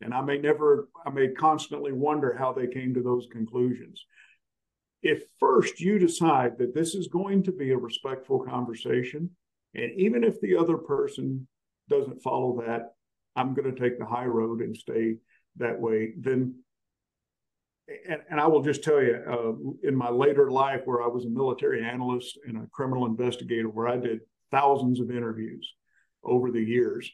And 0.00 0.14
I 0.14 0.20
may 0.20 0.38
never, 0.38 0.88
I 1.06 1.10
may 1.10 1.28
constantly 1.28 1.92
wonder 1.92 2.36
how 2.38 2.52
they 2.52 2.66
came 2.66 2.94
to 2.94 3.02
those 3.02 3.26
conclusions. 3.30 4.04
If 5.02 5.22
first 5.38 5.80
you 5.80 5.98
decide 5.98 6.58
that 6.58 6.74
this 6.74 6.94
is 6.94 7.08
going 7.08 7.42
to 7.44 7.52
be 7.52 7.72
a 7.72 7.78
respectful 7.78 8.40
conversation, 8.40 9.30
and 9.74 9.92
even 9.98 10.24
if 10.24 10.40
the 10.40 10.56
other 10.56 10.76
person 10.76 11.46
doesn't 11.88 12.22
follow 12.22 12.62
that, 12.66 12.94
I'm 13.36 13.54
going 13.54 13.72
to 13.72 13.80
take 13.80 13.98
the 13.98 14.06
high 14.06 14.26
road 14.26 14.60
and 14.60 14.76
stay 14.76 15.16
that 15.56 15.80
way. 15.80 16.12
Then, 16.18 16.56
and, 18.08 18.20
and 18.30 18.40
I 18.40 18.46
will 18.46 18.62
just 18.62 18.82
tell 18.82 19.02
you, 19.02 19.16
uh, 19.28 19.88
in 19.88 19.94
my 19.94 20.10
later 20.10 20.50
life, 20.50 20.82
where 20.84 21.02
I 21.02 21.08
was 21.08 21.24
a 21.24 21.30
military 21.30 21.84
analyst 21.84 22.38
and 22.46 22.56
a 22.56 22.68
criminal 22.72 23.06
investigator, 23.06 23.68
where 23.68 23.88
I 23.88 23.96
did 23.96 24.20
thousands 24.50 25.00
of 25.00 25.10
interviews 25.10 25.72
over 26.22 26.50
the 26.50 26.62
years. 26.62 27.10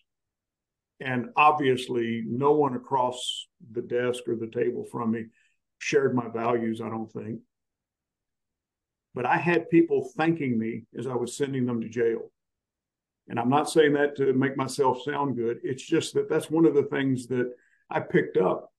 And 1.01 1.31
obviously, 1.37 2.25
no 2.27 2.53
one 2.53 2.75
across 2.75 3.49
the 3.73 3.83
desk 3.83 4.29
or 4.29 4.37
the 4.37 4.47
table 4.49 4.85
from 4.85 5.13
me 5.13 5.27
shared 5.79 6.15
my 6.15 6.29
values, 6.29 6.81
I 6.81 6.91
don't 6.91 7.11
think. 7.11 7.41
but 9.15 9.27
I 9.27 9.37
had 9.37 9.71
people 9.71 10.11
thanking 10.17 10.59
me 10.59 10.85
as 10.99 11.07
I 11.07 11.15
was 11.15 11.37
sending 11.37 11.67
them 11.67 11.81
to 11.81 11.89
jail. 11.89 12.31
And 13.29 13.39
I'm 13.39 13.49
not 13.49 13.71
saying 13.71 13.93
that 13.95 14.17
to 14.17 14.33
make 14.33 14.57
myself 14.57 15.03
sound 15.03 15.37
good. 15.37 15.59
It's 15.63 15.83
just 15.83 16.15
that 16.15 16.29
that's 16.29 16.51
one 16.51 16.67
of 16.67 16.75
the 16.75 16.85
things 16.85 17.27
that 17.29 17.53
I 17.89 18.01
picked 18.01 18.37
up. 18.37 18.73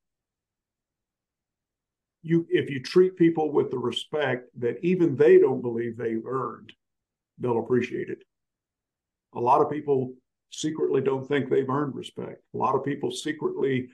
You, 2.24 2.46
if 2.50 2.70
you 2.70 2.82
treat 2.82 3.18
people 3.18 3.52
with 3.52 3.72
the 3.72 3.80
respect 3.80 4.50
that 4.60 4.78
even 4.84 5.16
they 5.16 5.40
don't 5.40 5.62
believe 5.62 5.98
they've 5.98 6.26
earned, 6.26 6.72
they'll 7.40 7.60
appreciate 7.60 8.10
it. 8.10 8.24
A 9.34 9.40
lot 9.40 9.62
of 9.62 9.72
people 9.72 10.14
secretly 10.52 11.02
don't 11.02 11.28
think 11.28 11.50
they've 11.50 11.70
earned 11.70 11.96
respect. 11.96 12.44
A 12.54 12.58
lot 12.58 12.76
of 12.76 12.86
people 12.86 13.12
secretly 13.12 13.90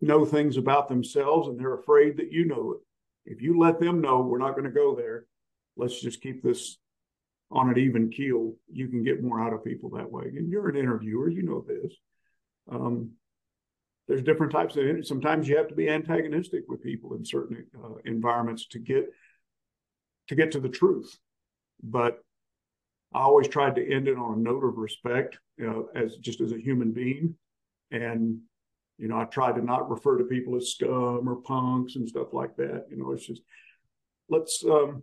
know 0.00 0.24
things 0.24 0.56
about 0.56 0.88
themselves 0.88 1.48
and 1.48 1.58
they're 1.58 1.74
afraid 1.74 2.16
that 2.16 2.32
you 2.32 2.44
know 2.44 2.72
it. 2.72 2.80
If 3.24 3.40
you 3.40 3.58
let 3.58 3.78
them 3.78 4.00
know 4.00 4.20
we're 4.20 4.38
not 4.38 4.52
going 4.52 4.64
to 4.64 4.70
go 4.70 4.96
there, 4.96 5.26
let's 5.76 6.00
just 6.00 6.20
keep 6.20 6.42
this 6.42 6.76
on 7.52 7.70
an 7.70 7.78
even 7.78 8.10
keel, 8.10 8.54
you 8.72 8.88
can 8.88 9.04
get 9.04 9.22
more 9.22 9.40
out 9.40 9.52
of 9.52 9.64
people 9.64 9.90
that 9.90 10.10
way. 10.10 10.24
And 10.24 10.50
you're 10.50 10.68
an 10.68 10.76
interviewer, 10.76 11.28
you 11.28 11.42
know 11.42 11.64
this. 11.66 11.92
Um, 12.70 13.12
there's 14.08 14.22
different 14.22 14.52
types 14.52 14.76
of 14.76 15.06
sometimes 15.06 15.48
you 15.48 15.56
have 15.56 15.68
to 15.68 15.74
be 15.74 15.88
antagonistic 15.88 16.64
with 16.68 16.82
people 16.82 17.14
in 17.14 17.24
certain 17.24 17.64
uh, 17.82 17.94
environments 18.04 18.66
to 18.68 18.78
get 18.78 19.08
to 20.28 20.34
get 20.34 20.52
to 20.52 20.60
the 20.60 20.68
truth 20.68 21.18
but 21.82 22.18
i 23.14 23.20
always 23.20 23.48
tried 23.48 23.74
to 23.74 23.92
end 23.92 24.08
it 24.08 24.18
on 24.18 24.34
a 24.34 24.42
note 24.42 24.64
of 24.64 24.76
respect 24.76 25.38
you 25.58 25.66
know, 25.66 25.88
as 25.94 26.16
just 26.16 26.40
as 26.40 26.52
a 26.52 26.60
human 26.60 26.92
being 26.92 27.34
and 27.90 28.38
you 28.98 29.08
know 29.08 29.18
i 29.18 29.24
tried 29.24 29.54
to 29.54 29.62
not 29.62 29.90
refer 29.90 30.18
to 30.18 30.24
people 30.24 30.56
as 30.56 30.70
scum 30.70 31.28
or 31.28 31.36
punks 31.36 31.96
and 31.96 32.08
stuff 32.08 32.32
like 32.32 32.56
that 32.56 32.86
you 32.90 32.96
know 32.96 33.12
it's 33.12 33.26
just 33.26 33.42
let's 34.28 34.64
um, 34.64 35.02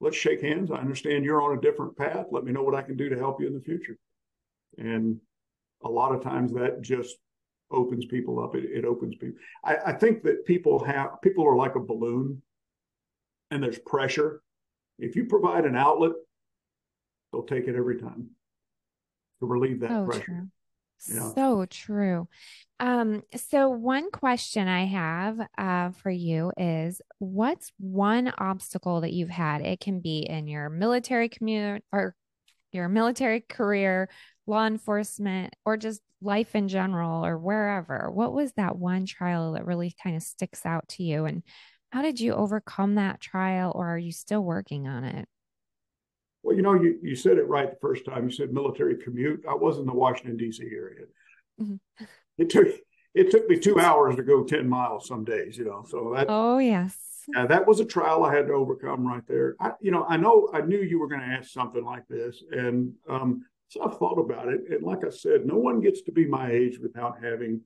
let's 0.00 0.16
shake 0.16 0.42
hands. 0.42 0.70
I 0.70 0.76
understand 0.76 1.24
you're 1.24 1.40
on 1.40 1.56
a 1.56 1.60
different 1.60 1.96
path. 1.96 2.26
Let 2.30 2.44
me 2.44 2.52
know 2.52 2.62
what 2.62 2.74
I 2.74 2.82
can 2.82 2.96
do 2.96 3.08
to 3.08 3.16
help 3.16 3.40
you 3.40 3.46
in 3.46 3.54
the 3.54 3.60
future. 3.60 3.96
And 4.76 5.18
a 5.84 5.88
lot 5.88 6.14
of 6.14 6.22
times 6.22 6.52
that 6.52 6.82
just 6.82 7.16
opens 7.70 8.04
people 8.04 8.42
up. 8.42 8.54
It, 8.54 8.64
it 8.64 8.84
opens 8.84 9.14
people. 9.14 9.38
I, 9.64 9.76
I 9.86 9.92
think 9.92 10.22
that 10.24 10.44
people 10.44 10.84
have 10.84 11.22
people 11.22 11.46
are 11.46 11.56
like 11.56 11.76
a 11.76 11.80
balloon 11.80 12.42
and 13.50 13.62
there's 13.62 13.78
pressure. 13.78 14.42
If 14.98 15.16
you 15.16 15.24
provide 15.24 15.64
an 15.64 15.76
outlet, 15.76 16.12
they'll 17.32 17.42
take 17.42 17.66
it 17.66 17.76
every 17.76 17.98
time 17.98 18.30
to 19.40 19.46
relieve 19.46 19.80
that 19.80 19.90
oh, 19.90 20.06
pressure. 20.06 20.24
True. 20.24 20.48
Yeah. 21.08 21.32
So 21.34 21.66
true. 21.68 22.28
Um, 22.78 23.22
so 23.36 23.70
one 23.70 24.10
question 24.10 24.68
I 24.68 24.84
have 24.86 25.38
uh, 25.58 25.90
for 25.90 26.10
you 26.10 26.52
is 26.56 27.00
what's 27.18 27.72
one 27.78 28.32
obstacle 28.38 29.00
that 29.00 29.12
you've 29.12 29.30
had? 29.30 29.62
It 29.62 29.80
can 29.80 30.00
be 30.00 30.20
in 30.20 30.46
your 30.46 30.68
military 30.68 31.28
commute 31.28 31.82
or 31.92 32.14
your 32.72 32.88
military 32.88 33.40
career, 33.40 34.08
law 34.46 34.66
enforcement, 34.66 35.54
or 35.64 35.76
just 35.76 36.00
life 36.20 36.54
in 36.54 36.68
general 36.68 37.26
or 37.26 37.36
wherever. 37.36 38.10
What 38.10 38.32
was 38.32 38.52
that 38.52 38.76
one 38.76 39.06
trial 39.06 39.52
that 39.52 39.66
really 39.66 39.94
kind 40.02 40.16
of 40.16 40.22
sticks 40.22 40.64
out 40.64 40.88
to 40.90 41.02
you? 41.02 41.24
And 41.24 41.42
how 41.90 42.02
did 42.02 42.20
you 42.20 42.32
overcome 42.34 42.94
that 42.94 43.20
trial 43.20 43.72
or 43.74 43.88
are 43.88 43.98
you 43.98 44.12
still 44.12 44.42
working 44.42 44.86
on 44.86 45.04
it? 45.04 45.28
Well, 46.42 46.56
you 46.56 46.62
know, 46.62 46.74
you, 46.74 46.98
you 47.02 47.14
said 47.14 47.38
it 47.38 47.48
right 47.48 47.70
the 47.70 47.78
first 47.80 48.04
time. 48.04 48.24
You 48.24 48.30
said 48.30 48.52
military 48.52 48.96
commute. 48.96 49.44
I 49.48 49.54
was 49.54 49.78
in 49.78 49.86
the 49.86 49.94
Washington 49.94 50.36
D.C. 50.36 50.64
area. 50.64 51.06
Mm-hmm. 51.60 52.04
It 52.38 52.50
took 52.50 52.68
it 53.14 53.30
took 53.30 53.48
me 53.48 53.58
two 53.58 53.78
hours 53.78 54.16
to 54.16 54.22
go 54.22 54.42
ten 54.42 54.68
miles 54.68 55.06
some 55.06 55.24
days. 55.24 55.56
You 55.56 55.66
know, 55.66 55.84
so 55.88 56.12
that. 56.16 56.26
Oh 56.28 56.58
yes. 56.58 56.96
Yeah, 57.32 57.46
that 57.46 57.68
was 57.68 57.78
a 57.78 57.84
trial 57.84 58.24
I 58.24 58.34
had 58.34 58.48
to 58.48 58.52
overcome 58.52 59.06
right 59.06 59.22
there. 59.28 59.54
I, 59.60 59.72
you 59.80 59.92
know, 59.92 60.04
I 60.08 60.16
know 60.16 60.50
I 60.52 60.60
knew 60.60 60.80
you 60.80 60.98
were 60.98 61.06
going 61.06 61.20
to 61.20 61.26
ask 61.26 61.50
something 61.50 61.84
like 61.84 62.02
this, 62.08 62.42
and 62.50 62.94
um, 63.08 63.44
so 63.68 63.84
I've 63.84 63.96
thought 63.96 64.18
about 64.18 64.48
it. 64.48 64.62
And 64.70 64.82
like 64.82 65.04
I 65.06 65.10
said, 65.10 65.46
no 65.46 65.56
one 65.56 65.80
gets 65.80 66.02
to 66.02 66.12
be 66.12 66.26
my 66.26 66.50
age 66.50 66.80
without 66.80 67.22
having 67.22 67.60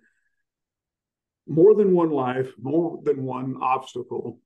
more 1.49 1.75
than 1.75 1.93
one 1.93 2.11
life, 2.11 2.53
more 2.61 3.01
than 3.03 3.25
one 3.25 3.57
obstacle 3.63 4.39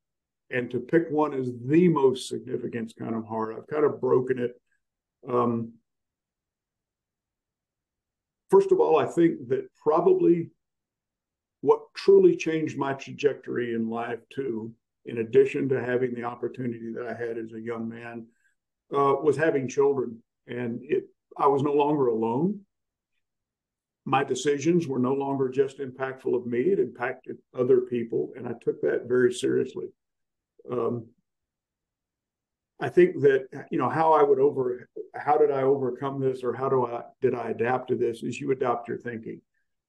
and 0.51 0.71
to 0.71 0.81
pick 0.81 1.11
one 1.11 1.33
as 1.33 1.51
the 1.65 1.89
most 1.89 2.29
significant 2.29 2.89
is 2.89 2.93
kind 2.93 3.15
of 3.15 3.27
hard. 3.27 3.57
I've 3.57 3.67
kind 3.69 3.85
of 3.85 4.01
broken 4.01 4.39
it. 4.39 4.61
Um, 5.29 5.75
first 8.51 8.73
of 8.73 8.81
all, 8.81 8.99
I 8.99 9.07
think 9.07 9.49
that 9.49 9.69
probably 9.77 10.51
what 11.61 11.83
truly 11.95 12.37
changed 12.37 12.79
my 12.79 12.95
trajectory 12.95 13.75
in 13.75 13.89
life, 13.89 14.21
too, 14.33 14.73
in 15.05 15.19
addition 15.19 15.69
to 15.69 15.83
having 15.83 16.15
the 16.15 16.25
opportunity 16.25 16.93
that 16.95 17.07
I 17.07 17.15
had 17.15 17.39
as 17.39 17.53
a 17.53 17.61
young 17.61 17.89
man, 17.89 18.27
uh, 18.93 19.15
was 19.23 19.37
having 19.37 19.69
children. 19.69 20.21
And 20.49 20.81
it, 20.83 21.05
I 21.39 21.47
was 21.47 21.63
no 21.63 21.73
longer 21.73 22.09
alone. 22.09 22.61
My 24.05 24.25
decisions 24.25 24.89
were 24.89 24.99
no 24.99 25.13
longer 25.13 25.49
just 25.49 25.79
impactful 25.79 26.35
of 26.35 26.47
me, 26.47 26.61
it 26.61 26.81
impacted 26.81 27.37
other 27.57 27.83
people. 27.83 28.33
And 28.37 28.49
I 28.49 28.55
took 28.61 28.81
that 28.81 29.05
very 29.07 29.33
seriously 29.33 29.91
um, 30.71 31.07
I 32.81 32.89
think 32.89 33.21
that 33.21 33.47
you 33.71 33.79
know 33.79 33.91
how 33.91 34.13
I 34.13 34.23
would 34.23 34.39
over 34.39 34.89
how 35.15 35.37
did 35.37 35.51
I 35.51 35.63
overcome 35.63 36.21
this 36.21 36.43
or 36.43 36.55
how 36.55 36.69
do 36.69 36.87
I 36.87 37.03
did 37.21 37.35
I 37.35 37.51
adapt 37.51 37.89
to 37.89 37.97
this 37.97 38.23
is 38.23 38.41
you 38.41 38.51
adopt 38.53 38.89
your 38.89 38.97
thinking. 38.97 39.41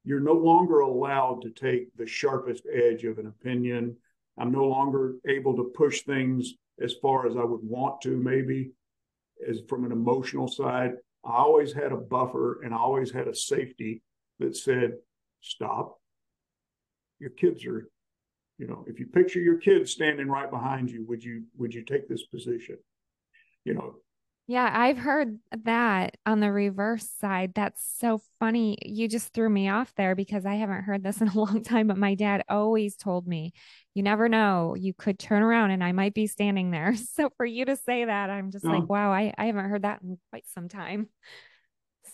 You're 0.03 0.19
no 0.19 0.33
longer 0.33 0.79
allowed 0.79 1.41
to 1.43 1.51
take 1.51 1.95
the 1.95 2.07
sharpest 2.07 2.63
edge 2.71 3.05
of 3.05 3.17
an 3.17 3.27
opinion. 3.27 3.95
I'm 4.37 4.51
no 4.51 4.65
longer 4.65 5.15
able 5.27 5.55
to 5.55 5.71
push 5.75 6.01
things 6.01 6.53
as 6.81 6.95
far 7.01 7.27
as 7.27 7.37
I 7.37 7.43
would 7.43 7.63
want 7.63 8.01
to 8.01 8.17
maybe 8.17 8.71
as 9.47 9.61
from 9.69 9.85
an 9.85 9.91
emotional 9.91 10.47
side. 10.47 10.93
I 11.23 11.37
always 11.37 11.71
had 11.71 11.91
a 11.91 11.97
buffer 11.97 12.63
and 12.63 12.73
I 12.73 12.77
always 12.77 13.11
had 13.11 13.27
a 13.27 13.35
safety 13.35 14.01
that 14.39 14.57
said 14.57 14.93
stop. 15.41 15.97
Your 17.19 17.29
kids 17.29 17.65
are 17.65 17.87
you 18.61 18.67
know, 18.67 18.85
if 18.85 18.99
you 18.99 19.07
picture 19.07 19.39
your 19.39 19.57
kids 19.57 19.91
standing 19.91 20.27
right 20.27 20.49
behind 20.49 20.91
you, 20.91 21.03
would 21.07 21.23
you 21.23 21.45
would 21.57 21.73
you 21.73 21.83
take 21.83 22.07
this 22.07 22.23
position? 22.27 22.77
You 23.65 23.73
know. 23.73 23.95
Yeah, 24.45 24.69
I've 24.71 24.97
heard 24.97 25.39
that 25.63 26.17
on 26.25 26.41
the 26.41 26.51
reverse 26.51 27.09
side. 27.19 27.53
That's 27.55 27.83
so 27.99 28.21
funny. 28.39 28.77
You 28.83 29.07
just 29.07 29.33
threw 29.33 29.49
me 29.49 29.69
off 29.69 29.93
there 29.95 30.13
because 30.13 30.45
I 30.45 30.55
haven't 30.55 30.83
heard 30.83 31.03
this 31.03 31.21
in 31.21 31.29
a 31.29 31.33
long 31.37 31.63
time, 31.63 31.87
but 31.87 31.97
my 31.97 32.13
dad 32.13 32.43
always 32.49 32.95
told 32.95 33.27
me, 33.27 33.53
you 33.95 34.03
never 34.03 34.29
know, 34.29 34.75
you 34.77 34.93
could 34.93 35.17
turn 35.17 35.41
around 35.41 35.71
and 35.71 35.83
I 35.83 35.93
might 35.93 36.13
be 36.13 36.27
standing 36.27 36.69
there. 36.69 36.93
So 37.13 37.31
for 37.37 37.45
you 37.45 37.65
to 37.65 37.75
say 37.75 38.05
that, 38.05 38.29
I'm 38.29 38.51
just 38.51 38.65
like, 38.65 38.87
wow, 38.87 39.11
I, 39.11 39.33
I 39.37 39.45
haven't 39.45 39.69
heard 39.69 39.83
that 39.83 40.01
in 40.01 40.17
quite 40.29 40.45
some 40.53 40.67
time 40.67 41.07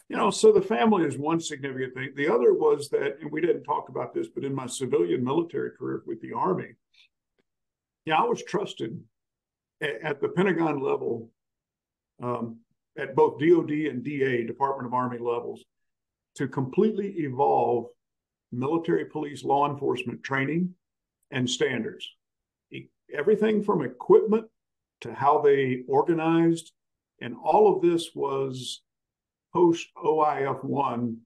you 0.10 0.16
know, 0.16 0.30
so 0.30 0.52
the 0.52 0.62
family 0.62 1.06
is 1.06 1.18
one 1.18 1.40
significant 1.40 1.94
thing. 1.94 2.12
The 2.16 2.34
other 2.34 2.54
was 2.54 2.90
that, 2.90 3.18
and 3.22 3.32
we 3.32 3.42
didn't 3.42 3.64
talk 3.64 3.90
about 3.90 4.14
this, 4.14 4.28
but 4.28 4.46
in 4.46 4.56
my 4.56 4.66
civilian 4.66 5.24
military 5.24 5.72
career 5.72 6.02
with 6.06 6.22
the 6.22 6.34
Army, 6.34 6.76
yeah, 8.06 8.16
I 8.16 8.24
was 8.24 8.42
trusted 8.44 8.98
at, 9.82 10.02
at 10.02 10.22
the 10.22 10.30
Pentagon 10.30 10.80
level, 10.80 11.30
um, 12.24 12.60
at 12.98 13.16
both 13.16 13.40
DOD 13.40 13.70
and 13.70 14.04
DA, 14.04 14.46
Department 14.46 14.88
of 14.88 14.94
Army 14.94 15.18
levels, 15.18 15.66
to 16.36 16.48
completely 16.48 17.10
evolve 17.20 17.88
military 18.54 19.06
police 19.06 19.44
law 19.44 19.70
enforcement 19.70 20.24
training 20.24 20.74
and 21.32 21.50
standards. 21.50 22.10
Everything 23.14 23.62
from 23.64 23.84
equipment 23.84 24.46
to 25.02 25.14
how 25.14 25.42
they 25.42 25.84
organized, 25.88 26.72
and 27.22 27.36
all 27.44 27.74
of 27.74 27.82
this 27.82 28.12
was 28.16 28.82
post 29.54 29.88
OIF 30.04 30.64
1. 30.64 31.18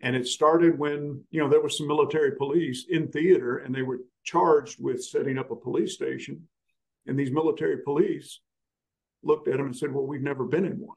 And 0.00 0.16
it 0.16 0.26
started 0.26 0.78
when, 0.78 1.24
you 1.30 1.40
know, 1.40 1.48
there 1.48 1.60
was 1.60 1.76
some 1.76 1.88
military 1.88 2.36
police 2.36 2.86
in 2.88 3.08
theater 3.08 3.58
and 3.58 3.74
they 3.74 3.82
were 3.82 4.00
charged 4.24 4.82
with 4.82 5.04
setting 5.04 5.38
up 5.38 5.50
a 5.50 5.56
police 5.56 5.94
station. 5.94 6.42
And 7.06 7.18
these 7.18 7.32
military 7.32 7.78
police 7.78 8.40
looked 9.22 9.48
at 9.48 9.56
them 9.56 9.66
and 9.66 9.76
said, 9.76 9.92
Well, 9.92 10.06
we've 10.06 10.22
never 10.22 10.44
been 10.44 10.64
in 10.64 10.78
one. 10.78 10.96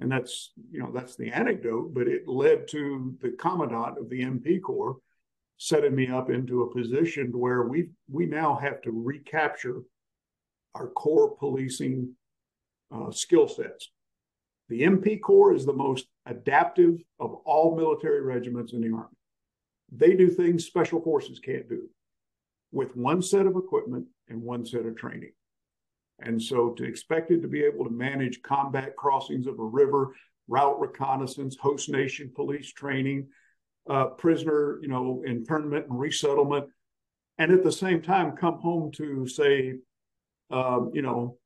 And 0.00 0.10
that's, 0.10 0.52
you 0.70 0.80
know, 0.80 0.90
that's 0.92 1.16
the 1.16 1.30
anecdote, 1.30 1.92
but 1.92 2.08
it 2.08 2.26
led 2.26 2.68
to 2.68 3.16
the 3.20 3.30
commandant 3.30 3.98
of 3.98 4.08
the 4.08 4.22
MP 4.22 4.60
Corps 4.60 4.96
setting 5.58 5.94
me 5.94 6.08
up 6.08 6.30
into 6.30 6.62
a 6.62 6.72
position 6.72 7.32
where 7.36 7.64
we 7.64 7.90
we 8.08 8.26
now 8.26 8.54
have 8.54 8.80
to 8.82 8.92
recapture 8.92 9.82
our 10.74 10.88
core 10.88 11.36
policing 11.36 12.14
uh, 12.94 13.10
skill 13.10 13.48
sets. 13.48 13.90
The 14.68 14.82
MP 14.82 15.20
Corps 15.20 15.54
is 15.54 15.64
the 15.64 15.72
most 15.72 16.06
adaptive 16.26 17.02
of 17.18 17.34
all 17.44 17.76
military 17.76 18.20
regiments 18.20 18.72
in 18.72 18.80
the 18.80 18.92
Army. 18.94 19.16
They 19.90 20.14
do 20.14 20.28
things 20.28 20.66
special 20.66 21.00
forces 21.00 21.38
can't 21.38 21.68
do 21.68 21.88
with 22.70 22.96
one 22.96 23.22
set 23.22 23.46
of 23.46 23.56
equipment 23.56 24.06
and 24.28 24.42
one 24.42 24.66
set 24.66 24.84
of 24.84 24.96
training. 24.96 25.32
And 26.20 26.42
so 26.42 26.70
to 26.70 26.84
expect 26.84 27.30
it 27.30 27.40
to 27.40 27.48
be 27.48 27.62
able 27.64 27.84
to 27.84 27.90
manage 27.90 28.42
combat 28.42 28.96
crossings 28.96 29.46
of 29.46 29.58
a 29.58 29.64
river, 29.64 30.14
route 30.48 30.78
reconnaissance, 30.78 31.56
host 31.56 31.88
nation 31.88 32.30
police 32.34 32.70
training, 32.70 33.28
uh, 33.88 34.06
prisoner, 34.06 34.78
you 34.82 34.88
know, 34.88 35.22
internment 35.26 35.86
and 35.88 35.98
resettlement, 35.98 36.66
and 37.38 37.52
at 37.52 37.62
the 37.62 37.72
same 37.72 38.02
time 38.02 38.36
come 38.36 38.58
home 38.58 38.90
to 38.92 39.26
say 39.26 39.76
um, 40.50 40.90
you 40.94 41.02
know, 41.02 41.36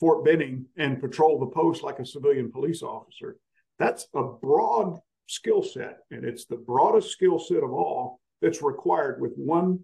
Fort 0.00 0.24
Benning 0.24 0.66
and 0.76 1.00
patrol 1.00 1.38
the 1.38 1.46
post 1.46 1.82
like 1.82 1.98
a 1.98 2.06
civilian 2.06 2.50
police 2.50 2.82
officer. 2.82 3.36
That's 3.78 4.06
a 4.14 4.22
broad 4.22 4.98
skill 5.26 5.62
set, 5.62 5.98
and 6.10 6.24
it's 6.24 6.46
the 6.46 6.56
broadest 6.56 7.10
skill 7.10 7.38
set 7.38 7.62
of 7.62 7.72
all 7.72 8.20
that's 8.40 8.62
required 8.62 9.20
with 9.20 9.32
one, 9.36 9.80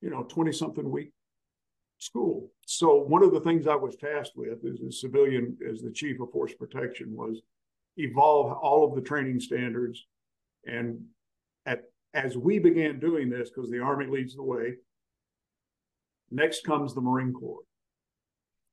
you 0.00 0.10
know, 0.10 0.24
20 0.24 0.52
something 0.52 0.90
week 0.90 1.12
school. 1.98 2.50
So 2.66 2.96
one 2.96 3.22
of 3.22 3.32
the 3.32 3.40
things 3.40 3.66
I 3.66 3.76
was 3.76 3.96
tasked 3.96 4.36
with 4.36 4.58
as 4.64 4.80
a 4.80 4.92
civilian, 4.92 5.56
as 5.70 5.80
the 5.80 5.92
chief 5.92 6.20
of 6.20 6.30
force 6.32 6.52
protection, 6.54 7.14
was 7.14 7.40
evolve 7.96 8.52
all 8.52 8.84
of 8.86 8.94
the 8.94 9.00
training 9.00 9.40
standards. 9.40 10.04
And 10.66 11.00
at 11.66 11.82
as 12.12 12.36
we 12.36 12.58
began 12.58 13.00
doing 13.00 13.30
this, 13.30 13.50
because 13.50 13.70
the 13.70 13.80
Army 13.80 14.06
leads 14.06 14.34
the 14.34 14.42
way, 14.42 14.74
next 16.30 16.64
comes 16.64 16.94
the 16.94 17.00
Marine 17.00 17.32
Corps. 17.32 17.62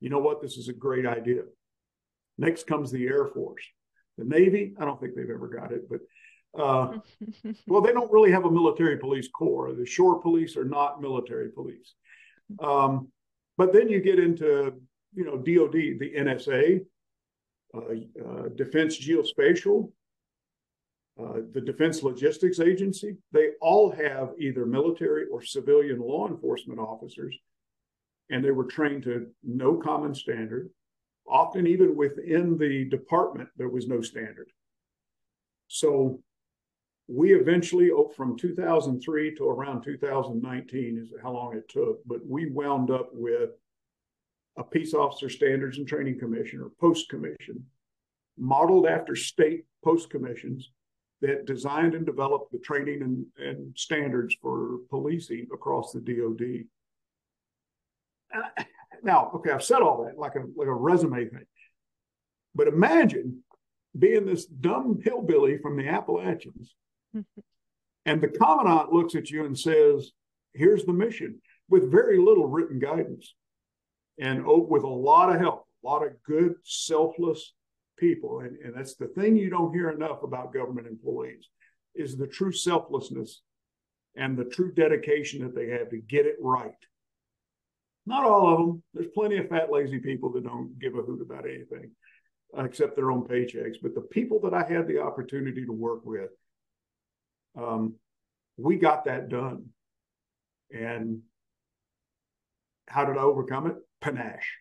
You 0.02 0.10
know 0.10 0.20
what? 0.20 0.42
This 0.42 0.58
is 0.58 0.68
a 0.68 0.74
great 0.74 1.06
idea. 1.06 1.44
Next 2.38 2.68
comes 2.68 2.92
the 2.92 3.08
Air 3.08 3.28
Force. 3.28 3.64
The 4.18 4.26
Navy, 4.26 4.74
I 4.80 4.86
don't 4.86 5.00
think 5.00 5.16
they've 5.16 5.30
ever 5.30 5.48
got 5.48 5.72
it, 5.72 5.88
but 5.90 6.02
uh, 6.60 6.98
well, 7.68 7.82
they 7.82 7.94
don't 7.94 8.12
really 8.12 8.32
have 8.32 8.46
a 8.46 8.52
military 8.52 8.98
police 8.98 9.30
corps. 9.30 9.74
The 9.74 9.86
shore 9.86 10.20
police 10.20 10.58
are 10.58 10.66
not 10.66 11.02
military 11.02 11.50
police. 11.50 11.94
Um, 12.60 13.08
but 13.58 13.72
then 13.72 13.90
you 13.90 14.02
get 14.02 14.20
into, 14.20 14.74
you 15.14 15.24
know, 15.24 15.38
DOD, 15.38 16.00
the 16.00 16.14
NSA, 16.18 16.82
uh, 17.74 17.80
uh, 17.80 18.50
Defense 18.56 18.98
Geospatial, 18.98 19.92
uh, 21.20 21.42
the 21.54 21.62
Defense 21.62 22.04
Logistics 22.04 22.60
Agency. 22.60 23.18
They 23.32 23.52
all 23.62 23.92
have 23.92 24.32
either 24.40 24.66
military 24.66 25.26
or 25.32 25.42
civilian 25.44 26.00
law 26.00 26.28
enforcement 26.28 26.80
officers, 26.80 27.38
and 28.32 28.44
they 28.44 28.52
were 28.52 28.66
trained 28.66 29.04
to 29.04 29.28
no 29.44 29.76
common 29.76 30.16
standard. 30.16 30.70
Often, 31.28 31.68
even 31.68 31.96
within 31.96 32.58
the 32.58 32.86
department, 32.86 33.50
there 33.58 33.70
was 33.70 33.88
no 33.88 34.02
standard. 34.02 34.52
So 35.68 36.20
we 37.08 37.34
eventually, 37.34 37.92
oh, 37.92 38.12
from 38.16 38.38
2003 38.38 39.36
to 39.36 39.50
around 39.50 39.84
2019 39.84 40.98
is 40.98 41.14
how 41.22 41.32
long 41.32 41.56
it 41.56 41.70
took, 41.70 42.00
but 42.06 42.26
we 42.26 42.50
wound 42.50 42.90
up 42.90 43.10
with 43.12 43.52
a 44.58 44.64
Peace 44.64 44.94
Officer 44.94 45.30
Standards 45.30 45.78
and 45.78 45.88
Training 45.88 46.20
Commission 46.20 46.62
or 46.62 46.72
Post 46.80 47.10
Commission, 47.10 47.66
modeled 48.38 48.88
after 48.88 49.16
state 49.16 49.66
post 49.84 50.10
commissions 50.10 50.72
that 51.22 51.46
designed 51.46 51.94
and 51.94 52.06
developed 52.06 52.52
the 52.52 52.60
training 52.60 53.02
and, 53.02 53.26
and 53.38 53.78
standards 53.78 54.36
for 54.42 54.80
policing 54.90 55.48
across 55.54 55.92
the 55.92 56.00
DoD. 56.00 56.66
Uh, 58.34 58.64
now, 59.04 59.32
okay, 59.36 59.52
I've 59.52 59.64
said 59.64 59.82
all 59.82 60.06
that 60.06 60.18
like 60.18 60.36
a 60.36 60.44
like 60.56 60.68
a 60.68 60.74
resume 60.74 61.26
thing, 61.26 61.46
but 62.54 62.68
imagine 62.68 63.44
being 63.98 64.26
this 64.26 64.46
dumb 64.46 65.00
hillbilly 65.04 65.58
from 65.58 65.78
the 65.78 65.88
Appalachians 65.88 66.76
and 68.06 68.22
the 68.22 68.28
commandant 68.28 68.94
looks 68.94 69.16
at 69.16 69.30
you 69.30 69.46
and 69.46 69.58
says, 69.58 70.12
Here's 70.54 70.86
the 70.86 70.94
mission 70.94 71.42
with 71.70 71.92
very 71.92 72.18
little 72.18 72.48
written 72.48 72.80
guidance 72.80 73.34
and 74.20 74.44
oh, 74.46 74.68
with 74.70 74.84
a 74.84 74.88
lot 74.88 75.34
of 75.34 75.40
help, 75.40 75.66
a 75.84 75.88
lot 75.88 76.06
of 76.06 76.22
good, 76.24 76.56
selfless 76.64 77.54
people. 77.98 78.42
And, 78.42 78.58
and 78.58 78.76
that's 78.76 78.96
the 78.96 79.08
thing 79.08 79.38
you 79.38 79.50
don't 79.50 79.74
hear 79.74 79.90
enough 79.90 80.24
about 80.24 80.54
government 80.54 80.88
employees 80.88 81.48
is 81.96 82.18
the 82.18 82.28
true 82.28 82.52
selflessness 82.52 83.42
and 84.16 84.38
the 84.38 84.46
true 84.46 84.74
dedication 84.74 85.42
that 85.44 85.56
they 85.56 85.70
have 85.70 85.90
to 85.90 85.98
get 85.98 86.26
it 86.26 86.36
right. 86.42 86.76
Not 88.06 88.26
all 88.26 88.52
of 88.52 88.58
them. 88.60 88.84
There's 88.94 89.12
plenty 89.14 89.38
of 89.38 89.50
fat, 89.50 89.72
lazy 89.72 90.00
people 90.00 90.32
that 90.34 90.44
don't 90.44 90.78
give 90.80 90.96
a 90.96 91.02
hoot 91.02 91.22
about 91.22 91.46
anything 91.46 91.92
except 92.58 92.96
their 92.96 93.12
own 93.12 93.28
paychecks. 93.28 93.76
But 93.82 93.96
the 93.96 94.02
people 94.02 94.40
that 94.42 94.54
I 94.54 94.64
had 94.64 94.88
the 94.88 95.02
opportunity 95.02 95.66
to 95.66 95.72
work 95.72 96.06
with, 96.06 96.32
um, 97.58 97.96
we 98.58 98.78
got 98.78 99.06
that 99.06 99.30
done. 99.30 99.68
And 100.72 101.22
how 102.88 103.06
did 103.06 103.18
I 103.18 103.22
overcome 103.22 103.68
it? 103.68 103.76
Panache. 104.02 104.58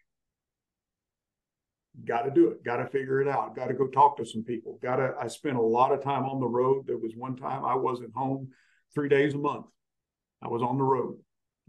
Got 2.05 2.23
to 2.23 2.31
do 2.31 2.49
it. 2.49 2.65
Got 2.65 2.77
to 2.77 2.87
figure 2.87 3.21
it 3.21 3.29
out. 3.29 3.57
Got 3.57 3.67
to 3.67 3.75
go 3.75 3.87
talk 3.87 4.17
to 4.19 4.25
some 4.25 4.43
people. 4.45 4.79
Got 4.83 4.97
to. 4.97 5.15
I 5.21 5.29
spent 5.29 5.57
a 5.57 5.63
lot 5.63 5.93
of 5.93 6.03
time 6.03 6.25
on 6.25 6.41
the 6.41 6.47
road. 6.47 6.87
There 6.87 6.97
was 6.99 7.13
one 7.17 7.37
time 7.37 7.65
I 7.65 7.75
wasn't 7.75 8.15
home 8.15 8.49
three 8.95 9.09
days 9.09 9.35
a 9.35 9.39
month. 9.39 9.67
I 10.43 10.49
was 10.49 10.63
on 10.63 10.79
the 10.79 10.85
road. 10.85 11.17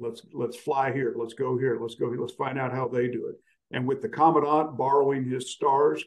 Let's 0.01 0.23
let's 0.33 0.57
fly 0.57 0.91
here. 0.91 1.13
Let's 1.15 1.35
go 1.35 1.57
here. 1.57 1.77
Let's 1.79 1.95
go 1.95 2.09
here. 2.09 2.19
Let's 2.19 2.33
find 2.33 2.57
out 2.59 2.73
how 2.73 2.87
they 2.87 3.07
do 3.07 3.27
it. 3.27 3.35
And 3.71 3.87
with 3.87 4.01
the 4.01 4.09
commandant 4.09 4.77
borrowing 4.77 5.29
his 5.29 5.51
stars, 5.51 6.03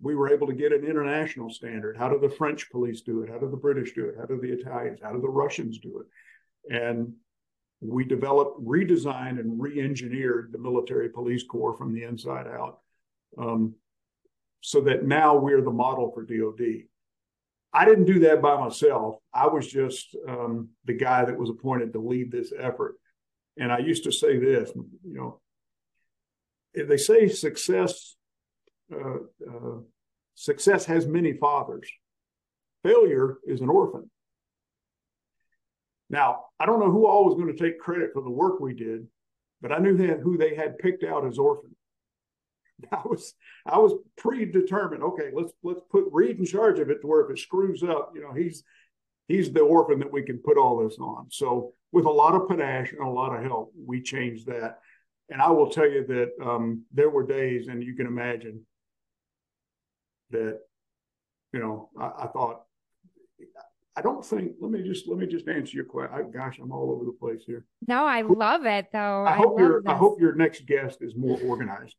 we 0.00 0.14
were 0.14 0.32
able 0.32 0.46
to 0.48 0.52
get 0.52 0.72
an 0.72 0.84
international 0.84 1.50
standard. 1.50 1.96
How 1.96 2.08
do 2.08 2.18
the 2.18 2.34
French 2.34 2.70
police 2.70 3.00
do 3.02 3.22
it? 3.22 3.30
How 3.30 3.38
do 3.38 3.48
the 3.50 3.56
British 3.56 3.94
do 3.94 4.06
it? 4.06 4.16
How 4.18 4.26
do 4.26 4.38
the 4.40 4.52
Italians? 4.52 5.00
How 5.02 5.12
do 5.12 5.20
the 5.20 5.28
Russians 5.28 5.78
do 5.78 6.00
it? 6.00 6.74
And 6.74 7.14
we 7.80 8.04
developed, 8.04 8.60
redesigned, 8.60 9.38
and 9.38 9.60
re-engineered 9.60 10.50
the 10.52 10.58
military 10.58 11.08
police 11.08 11.44
corps 11.44 11.76
from 11.76 11.94
the 11.94 12.02
inside 12.02 12.48
out, 12.48 12.80
um, 13.38 13.74
so 14.60 14.80
that 14.80 15.06
now 15.06 15.36
we're 15.36 15.62
the 15.62 15.70
model 15.70 16.10
for 16.12 16.24
DoD. 16.24 16.82
I 17.72 17.84
didn't 17.84 18.06
do 18.06 18.20
that 18.20 18.40
by 18.40 18.58
myself. 18.58 19.16
I 19.32 19.46
was 19.46 19.66
just 19.66 20.16
um, 20.26 20.70
the 20.86 20.94
guy 20.94 21.24
that 21.24 21.38
was 21.38 21.50
appointed 21.50 21.92
to 21.92 21.98
lead 21.98 22.32
this 22.32 22.52
effort. 22.58 22.96
And 23.58 23.70
I 23.72 23.78
used 23.78 24.04
to 24.04 24.12
say 24.12 24.38
this, 24.38 24.70
you 24.74 25.14
know, 25.14 25.40
they 26.74 26.96
say 26.96 27.28
success 27.28 28.16
uh, 28.92 29.18
uh, 29.46 29.78
success 30.34 30.84
has 30.86 31.06
many 31.06 31.34
fathers. 31.34 31.90
Failure 32.82 33.38
is 33.46 33.60
an 33.60 33.68
orphan. 33.68 34.10
Now, 36.10 36.44
I 36.58 36.66
don't 36.66 36.80
know 36.80 36.90
who 36.90 37.06
all 37.06 37.26
was 37.26 37.34
going 37.34 37.54
to 37.54 37.62
take 37.62 37.78
credit 37.78 38.10
for 38.14 38.22
the 38.22 38.30
work 38.30 38.60
we 38.60 38.72
did, 38.72 39.06
but 39.60 39.72
I 39.72 39.78
knew 39.78 39.96
that 39.98 40.20
who 40.20 40.38
they 40.38 40.54
had 40.54 40.78
picked 40.78 41.04
out 41.04 41.26
as 41.26 41.38
orphan. 41.38 41.74
I 42.92 43.02
was 43.04 43.34
I 43.66 43.78
was 43.78 43.94
predetermined. 44.16 45.02
Okay, 45.02 45.30
let's 45.32 45.52
let's 45.62 45.80
put 45.90 46.04
Reed 46.10 46.38
in 46.38 46.44
charge 46.44 46.78
of 46.78 46.90
it 46.90 47.00
to 47.00 47.06
where 47.06 47.24
if 47.24 47.30
it 47.30 47.38
screws 47.38 47.82
up, 47.82 48.12
you 48.14 48.20
know, 48.20 48.32
he's 48.32 48.62
he's 49.26 49.52
the 49.52 49.60
orphan 49.60 49.98
that 50.00 50.12
we 50.12 50.22
can 50.22 50.38
put 50.38 50.58
all 50.58 50.82
this 50.82 50.98
on. 50.98 51.26
So 51.30 51.72
with 51.92 52.06
a 52.06 52.10
lot 52.10 52.34
of 52.34 52.48
panache 52.48 52.92
and 52.92 53.06
a 53.06 53.10
lot 53.10 53.34
of 53.34 53.42
help, 53.42 53.72
we 53.76 54.02
changed 54.02 54.46
that. 54.46 54.78
And 55.30 55.42
I 55.42 55.50
will 55.50 55.68
tell 55.68 55.88
you 55.88 56.06
that 56.06 56.30
um, 56.42 56.84
there 56.92 57.10
were 57.10 57.26
days, 57.26 57.68
and 57.68 57.82
you 57.82 57.94
can 57.94 58.06
imagine, 58.06 58.64
that, 60.30 60.60
you 61.52 61.60
know, 61.60 61.90
I, 61.98 62.24
I 62.24 62.26
thought, 62.28 62.62
I 63.96 64.00
don't 64.00 64.24
think. 64.24 64.52
Let 64.60 64.70
me 64.70 64.82
just 64.84 65.08
let 65.08 65.18
me 65.18 65.26
just 65.26 65.48
answer 65.48 65.74
your 65.74 65.84
question. 65.84 66.30
gosh, 66.30 66.60
I'm 66.62 66.70
all 66.70 66.92
over 66.92 67.04
the 67.04 67.12
place 67.12 67.42
here. 67.44 67.66
No, 67.88 68.06
I 68.06 68.22
love 68.22 68.64
it 68.64 68.86
though. 68.92 69.24
I, 69.24 69.32
I 69.32 69.36
hope 69.36 69.58
your 69.58 69.82
this. 69.82 69.90
I 69.90 69.96
hope 69.96 70.20
your 70.20 70.36
next 70.36 70.66
guest 70.66 70.98
is 71.00 71.16
more 71.16 71.36
organized. 71.42 71.96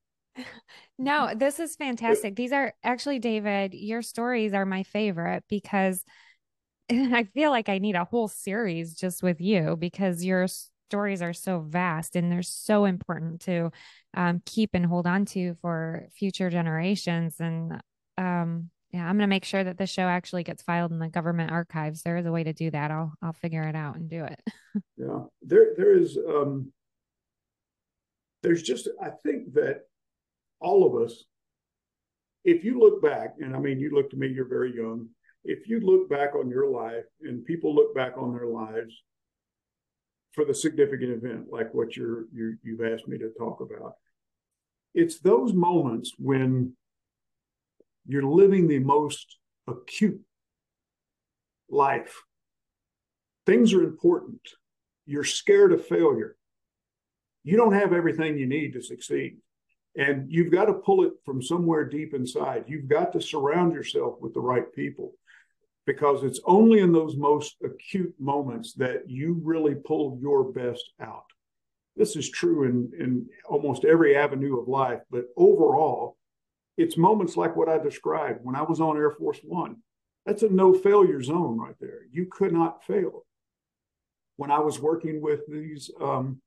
No, 0.97 1.33
this 1.35 1.59
is 1.59 1.75
fantastic. 1.75 2.35
These 2.35 2.51
are 2.51 2.73
actually, 2.83 3.19
David, 3.19 3.73
your 3.73 4.01
stories 4.01 4.53
are 4.53 4.65
my 4.65 4.83
favorite 4.83 5.43
because 5.49 6.03
I 6.91 7.23
feel 7.33 7.51
like 7.51 7.69
I 7.69 7.77
need 7.77 7.95
a 7.95 8.05
whole 8.05 8.27
series 8.27 8.95
just 8.95 9.23
with 9.23 9.39
you 9.41 9.75
because 9.77 10.23
your 10.23 10.47
stories 10.89 11.21
are 11.21 11.33
so 11.33 11.59
vast 11.59 12.15
and 12.15 12.31
they're 12.31 12.41
so 12.41 12.85
important 12.85 13.41
to 13.41 13.71
um, 14.15 14.41
keep 14.45 14.71
and 14.73 14.85
hold 14.85 15.05
on 15.05 15.25
to 15.25 15.55
for 15.61 16.07
future 16.11 16.49
generations. 16.49 17.35
And 17.39 17.79
um, 18.17 18.69
yeah, 18.91 19.01
I'm 19.01 19.17
going 19.17 19.19
to 19.19 19.27
make 19.27 19.45
sure 19.45 19.63
that 19.63 19.77
the 19.77 19.85
show 19.85 20.03
actually 20.03 20.43
gets 20.43 20.63
filed 20.63 20.91
in 20.91 20.97
the 20.97 21.09
government 21.09 21.51
archives. 21.51 22.01
There 22.01 22.17
is 22.17 22.25
a 22.25 22.31
way 22.31 22.43
to 22.43 22.53
do 22.53 22.71
that. 22.71 22.89
I'll 22.89 23.13
I'll 23.21 23.33
figure 23.33 23.63
it 23.63 23.75
out 23.75 23.95
and 23.95 24.09
do 24.09 24.25
it. 24.25 24.41
yeah, 24.97 25.25
there 25.43 25.73
there 25.77 25.95
is 25.95 26.17
um, 26.17 26.71
there's 28.41 28.63
just 28.63 28.87
I 29.01 29.09
think 29.09 29.53
that 29.53 29.81
all 30.59 30.85
of 30.85 31.01
us, 31.03 31.23
if 32.43 32.63
you 32.63 32.79
look 32.79 33.01
back, 33.01 33.35
and 33.39 33.55
I 33.55 33.59
mean 33.59 33.79
you 33.79 33.91
look 33.93 34.09
to 34.11 34.17
me, 34.17 34.27
you're 34.27 34.47
very 34.47 34.75
young. 34.75 35.07
If 35.43 35.67
you 35.67 35.79
look 35.79 36.09
back 36.09 36.35
on 36.35 36.49
your 36.49 36.69
life, 36.69 37.05
and 37.21 37.45
people 37.45 37.73
look 37.73 37.95
back 37.95 38.17
on 38.17 38.33
their 38.33 38.47
lives 38.47 38.93
for 40.33 40.45
the 40.45 40.53
significant 40.53 41.11
event, 41.11 41.47
like 41.49 41.73
what 41.73 41.95
you're, 41.95 42.25
you 42.33 42.57
you've 42.63 42.81
asked 42.81 43.07
me 43.07 43.17
to 43.17 43.31
talk 43.37 43.61
about, 43.61 43.93
it's 44.93 45.19
those 45.19 45.53
moments 45.53 46.13
when 46.17 46.73
you're 48.07 48.23
living 48.23 48.67
the 48.67 48.79
most 48.79 49.37
acute 49.67 50.21
life. 51.69 52.23
Things 53.45 53.73
are 53.73 53.83
important. 53.83 54.41
You're 55.05 55.23
scared 55.23 55.71
of 55.71 55.85
failure. 55.85 56.35
You 57.43 57.57
don't 57.57 57.73
have 57.73 57.93
everything 57.93 58.37
you 58.37 58.47
need 58.47 58.73
to 58.73 58.81
succeed. 58.81 59.37
And 59.99 60.31
you've 60.31 60.49
got 60.49 60.65
to 60.65 60.73
pull 60.73 61.03
it 61.03 61.11
from 61.25 61.41
somewhere 61.41 61.83
deep 61.83 62.13
inside. 62.13 62.63
You've 62.67 62.87
got 62.87 63.11
to 63.11 63.21
surround 63.21 63.73
yourself 63.73 64.15
with 64.21 64.33
the 64.33 64.39
right 64.39 64.73
people 64.73 65.11
because 65.85 66.23
it's 66.23 66.39
only 66.45 66.79
in 66.79 66.93
those 66.93 67.17
most 67.17 67.57
acute 67.65 68.13
moments 68.17 68.73
that 68.75 69.09
you 69.09 69.41
really 69.43 69.75
pull 69.75 70.17
your 70.21 70.53
best 70.53 70.93
out. 71.01 71.25
this 71.97 72.15
is 72.15 72.29
true 72.29 72.63
in, 72.63 72.89
in 72.97 73.25
almost 73.49 73.83
every 73.83 74.15
avenue 74.15 74.57
of 74.57 74.69
life, 74.69 75.01
but 75.11 75.25
overall, 75.35 76.15
it's 76.77 76.95
moments 76.95 77.35
like 77.35 77.57
what 77.57 77.67
I 77.67 77.77
described 77.77 78.39
when 78.41 78.55
I 78.55 78.61
was 78.61 78.79
on 78.79 78.95
Air 78.95 79.11
Force 79.11 79.41
One. 79.43 79.77
That's 80.25 80.43
a 80.43 80.49
no 80.49 80.73
failure 80.73 81.21
zone 81.21 81.59
right 81.59 81.75
there. 81.81 82.03
You 82.09 82.27
could 82.31 82.53
not 82.53 82.85
fail. 82.85 83.25
When 84.37 84.49
I 84.49 84.59
was 84.59 84.79
working 84.79 85.19
with 85.19 85.41
these 85.49 85.91
um, 85.99 86.41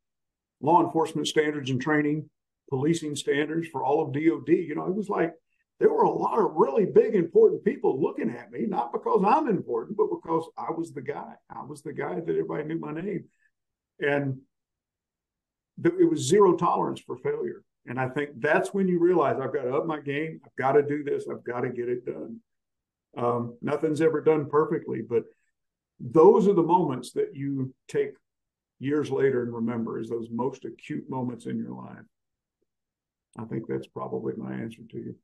law 0.62 0.82
enforcement 0.82 1.28
standards 1.28 1.68
and 1.68 1.82
training, 1.82 2.30
policing 2.72 3.14
standards 3.14 3.68
for 3.68 3.84
all 3.84 4.00
of 4.02 4.14
DOD, 4.14 4.48
you 4.48 4.74
know, 4.74 4.86
it 4.86 4.94
was 4.94 5.10
like 5.10 5.34
there 5.78 5.92
were 5.92 6.04
a 6.04 6.10
lot 6.10 6.38
of 6.38 6.52
really 6.54 6.86
big, 6.86 7.14
important 7.14 7.62
people 7.66 8.00
looking 8.00 8.30
at 8.30 8.50
me, 8.50 8.64
not 8.66 8.94
because 8.94 9.22
I'm 9.26 9.46
important, 9.46 9.98
but 9.98 10.08
because 10.08 10.48
I 10.56 10.70
was 10.70 10.94
the 10.94 11.02
guy. 11.02 11.34
I 11.54 11.64
was 11.64 11.82
the 11.82 11.92
guy 11.92 12.14
that 12.14 12.28
everybody 12.30 12.64
knew 12.64 12.78
my 12.78 12.92
name. 12.92 13.24
And 14.00 14.38
it 15.84 16.08
was 16.10 16.26
zero 16.26 16.56
tolerance 16.56 17.02
for 17.02 17.18
failure. 17.18 17.62
And 17.84 18.00
I 18.00 18.08
think 18.08 18.30
that's 18.38 18.72
when 18.72 18.88
you 18.88 18.98
realize 18.98 19.38
I've 19.38 19.52
got 19.52 19.64
to 19.64 19.76
up 19.76 19.84
my 19.84 20.00
game. 20.00 20.40
I've 20.46 20.56
got 20.56 20.72
to 20.72 20.82
do 20.82 21.04
this. 21.04 21.26
I've 21.30 21.44
got 21.44 21.60
to 21.60 21.68
get 21.68 21.90
it 21.90 22.06
done. 22.06 22.40
Um, 23.18 23.58
nothing's 23.60 24.00
ever 24.00 24.22
done 24.22 24.48
perfectly, 24.48 25.02
but 25.06 25.24
those 26.00 26.48
are 26.48 26.54
the 26.54 26.62
moments 26.62 27.12
that 27.12 27.34
you 27.34 27.74
take 27.86 28.12
years 28.78 29.10
later 29.10 29.42
and 29.42 29.52
remember 29.52 29.98
as 29.98 30.08
those 30.08 30.28
most 30.30 30.64
acute 30.64 31.10
moments 31.10 31.44
in 31.44 31.58
your 31.58 31.74
life. 31.74 32.06
I 33.38 33.44
think 33.44 33.64
that's 33.68 33.86
probably 33.86 34.34
my 34.36 34.52
answer 34.52 34.82
to 34.90 34.96
you. 34.96 35.16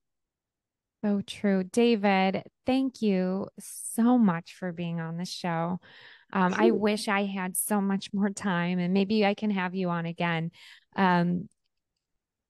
So 1.05 1.21
true. 1.27 1.63
David, 1.63 2.43
thank 2.67 3.03
you 3.03 3.47
so 3.61 4.19
much 4.19 4.55
for 4.59 4.73
being 4.73 5.01
on 5.01 5.17
the 5.17 5.25
show. 5.25 5.79
Um. 6.33 6.55
I 6.57 6.73
wish 6.73 7.09
I 7.09 7.25
had 7.25 7.57
so 7.57 7.81
much 7.81 8.11
more 8.13 8.31
time 8.31 8.79
and 8.79 8.93
maybe 8.93 9.25
I 9.25 9.35
can 9.35 9.51
have 9.51 9.75
you 9.75 9.91
on 9.91 10.07
again. 10.07 10.51
Um, 10.97 11.49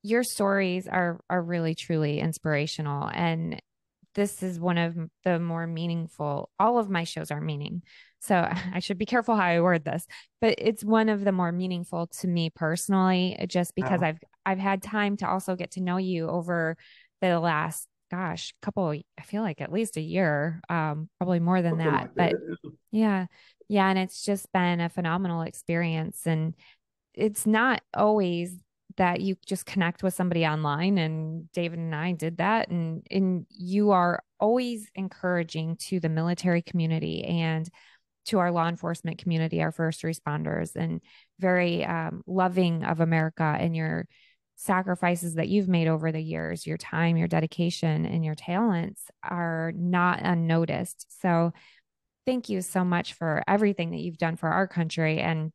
your 0.02 0.22
stories 0.22 0.86
are 0.86 1.20
are 1.28 1.42
really 1.42 1.74
truly 1.74 2.20
inspirational 2.20 3.08
and 3.12 3.60
this 4.14 4.42
is 4.42 4.58
one 4.58 4.78
of 4.78 4.96
the 5.24 5.38
more 5.38 5.66
meaningful 5.66 6.50
all 6.58 6.78
of 6.78 6.90
my 6.90 7.04
shows 7.04 7.30
are 7.30 7.40
meaning 7.40 7.82
so 8.20 8.34
i 8.74 8.78
should 8.78 8.98
be 8.98 9.06
careful 9.06 9.36
how 9.36 9.42
i 9.44 9.60
word 9.60 9.84
this 9.84 10.06
but 10.40 10.54
it's 10.58 10.84
one 10.84 11.08
of 11.08 11.24
the 11.24 11.32
more 11.32 11.52
meaningful 11.52 12.06
to 12.06 12.26
me 12.26 12.50
personally 12.50 13.36
just 13.48 13.74
because 13.74 14.02
uh-huh. 14.02 14.06
i've 14.06 14.18
i've 14.46 14.58
had 14.58 14.82
time 14.82 15.16
to 15.16 15.28
also 15.28 15.56
get 15.56 15.72
to 15.72 15.80
know 15.80 15.96
you 15.96 16.28
over 16.28 16.76
the 17.20 17.38
last 17.38 17.86
gosh 18.10 18.54
couple 18.62 18.90
i 18.90 19.22
feel 19.22 19.42
like 19.42 19.60
at 19.60 19.72
least 19.72 19.96
a 19.96 20.00
year 20.00 20.60
um 20.68 21.08
probably 21.18 21.40
more 21.40 21.60
than 21.60 21.78
that 21.78 22.10
like 22.16 22.16
but 22.16 22.32
that. 22.32 22.72
yeah 22.90 23.26
yeah 23.68 23.88
and 23.88 23.98
it's 23.98 24.24
just 24.24 24.50
been 24.52 24.80
a 24.80 24.88
phenomenal 24.88 25.42
experience 25.42 26.26
and 26.26 26.54
it's 27.14 27.46
not 27.46 27.82
always 27.94 28.54
that 28.98 29.20
you 29.20 29.36
just 29.46 29.64
connect 29.64 30.02
with 30.02 30.12
somebody 30.12 30.44
online 30.44 30.98
and 30.98 31.50
David 31.52 31.78
and 31.78 31.94
I 31.94 32.12
did 32.12 32.38
that 32.38 32.68
and 32.68 33.06
and 33.10 33.46
you 33.48 33.92
are 33.92 34.22
always 34.38 34.90
encouraging 34.94 35.76
to 35.76 36.00
the 36.00 36.08
military 36.08 36.62
community 36.62 37.24
and 37.24 37.68
to 38.26 38.40
our 38.40 38.52
law 38.52 38.68
enforcement 38.68 39.18
community 39.18 39.62
our 39.62 39.72
first 39.72 40.02
responders 40.02 40.76
and 40.76 41.00
very 41.38 41.84
um, 41.84 42.22
loving 42.26 42.84
of 42.84 43.00
America 43.00 43.56
and 43.58 43.74
your 43.74 44.06
sacrifices 44.56 45.34
that 45.34 45.48
you've 45.48 45.68
made 45.68 45.86
over 45.86 46.10
the 46.10 46.20
years 46.20 46.66
your 46.66 46.76
time 46.76 47.16
your 47.16 47.28
dedication 47.28 48.04
and 48.04 48.24
your 48.24 48.34
talents 48.34 49.02
are 49.22 49.72
not 49.76 50.20
unnoticed. 50.20 51.06
So 51.22 51.52
thank 52.26 52.48
you 52.48 52.60
so 52.60 52.84
much 52.84 53.14
for 53.14 53.42
everything 53.46 53.92
that 53.92 54.00
you've 54.00 54.18
done 54.18 54.36
for 54.36 54.48
our 54.48 54.66
country 54.66 55.20
and 55.20 55.52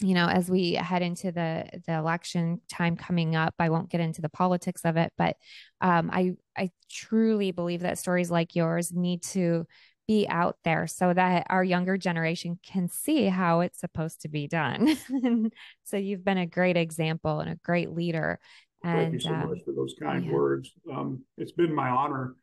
you 0.00 0.14
know 0.14 0.26
as 0.26 0.50
we 0.50 0.72
head 0.72 1.02
into 1.02 1.30
the 1.30 1.64
the 1.86 1.94
election 1.94 2.60
time 2.68 2.96
coming 2.96 3.36
up 3.36 3.54
i 3.58 3.68
won't 3.68 3.90
get 3.90 4.00
into 4.00 4.20
the 4.20 4.28
politics 4.28 4.82
of 4.84 4.96
it 4.96 5.12
but 5.16 5.36
um, 5.80 6.10
i 6.12 6.32
i 6.56 6.70
truly 6.90 7.52
believe 7.52 7.80
that 7.80 7.98
stories 7.98 8.30
like 8.30 8.56
yours 8.56 8.92
need 8.92 9.22
to 9.22 9.66
be 10.06 10.26
out 10.28 10.56
there 10.64 10.86
so 10.86 11.14
that 11.14 11.46
our 11.48 11.64
younger 11.64 11.96
generation 11.96 12.58
can 12.62 12.88
see 12.88 13.24
how 13.24 13.60
it's 13.60 13.80
supposed 13.80 14.20
to 14.20 14.28
be 14.28 14.46
done. 14.46 14.98
So 15.84 15.96
you've 15.96 16.24
been 16.24 16.36
a 16.36 16.46
great 16.46 16.76
example 16.76 17.40
and 17.40 17.50
a 17.50 17.56
great 17.56 17.90
leader 17.90 18.38
and 18.84 18.98
thank 18.98 19.12
you 19.14 19.20
so 19.20 19.34
uh, 19.34 19.46
much 19.46 19.64
for 19.64 19.72
those 19.72 19.94
kind 20.00 20.26
yeah. 20.26 20.32
words. 20.32 20.70
Um, 20.92 21.22
it's 21.38 21.52
been 21.52 21.74
my 21.74 21.88
honor 21.88 22.34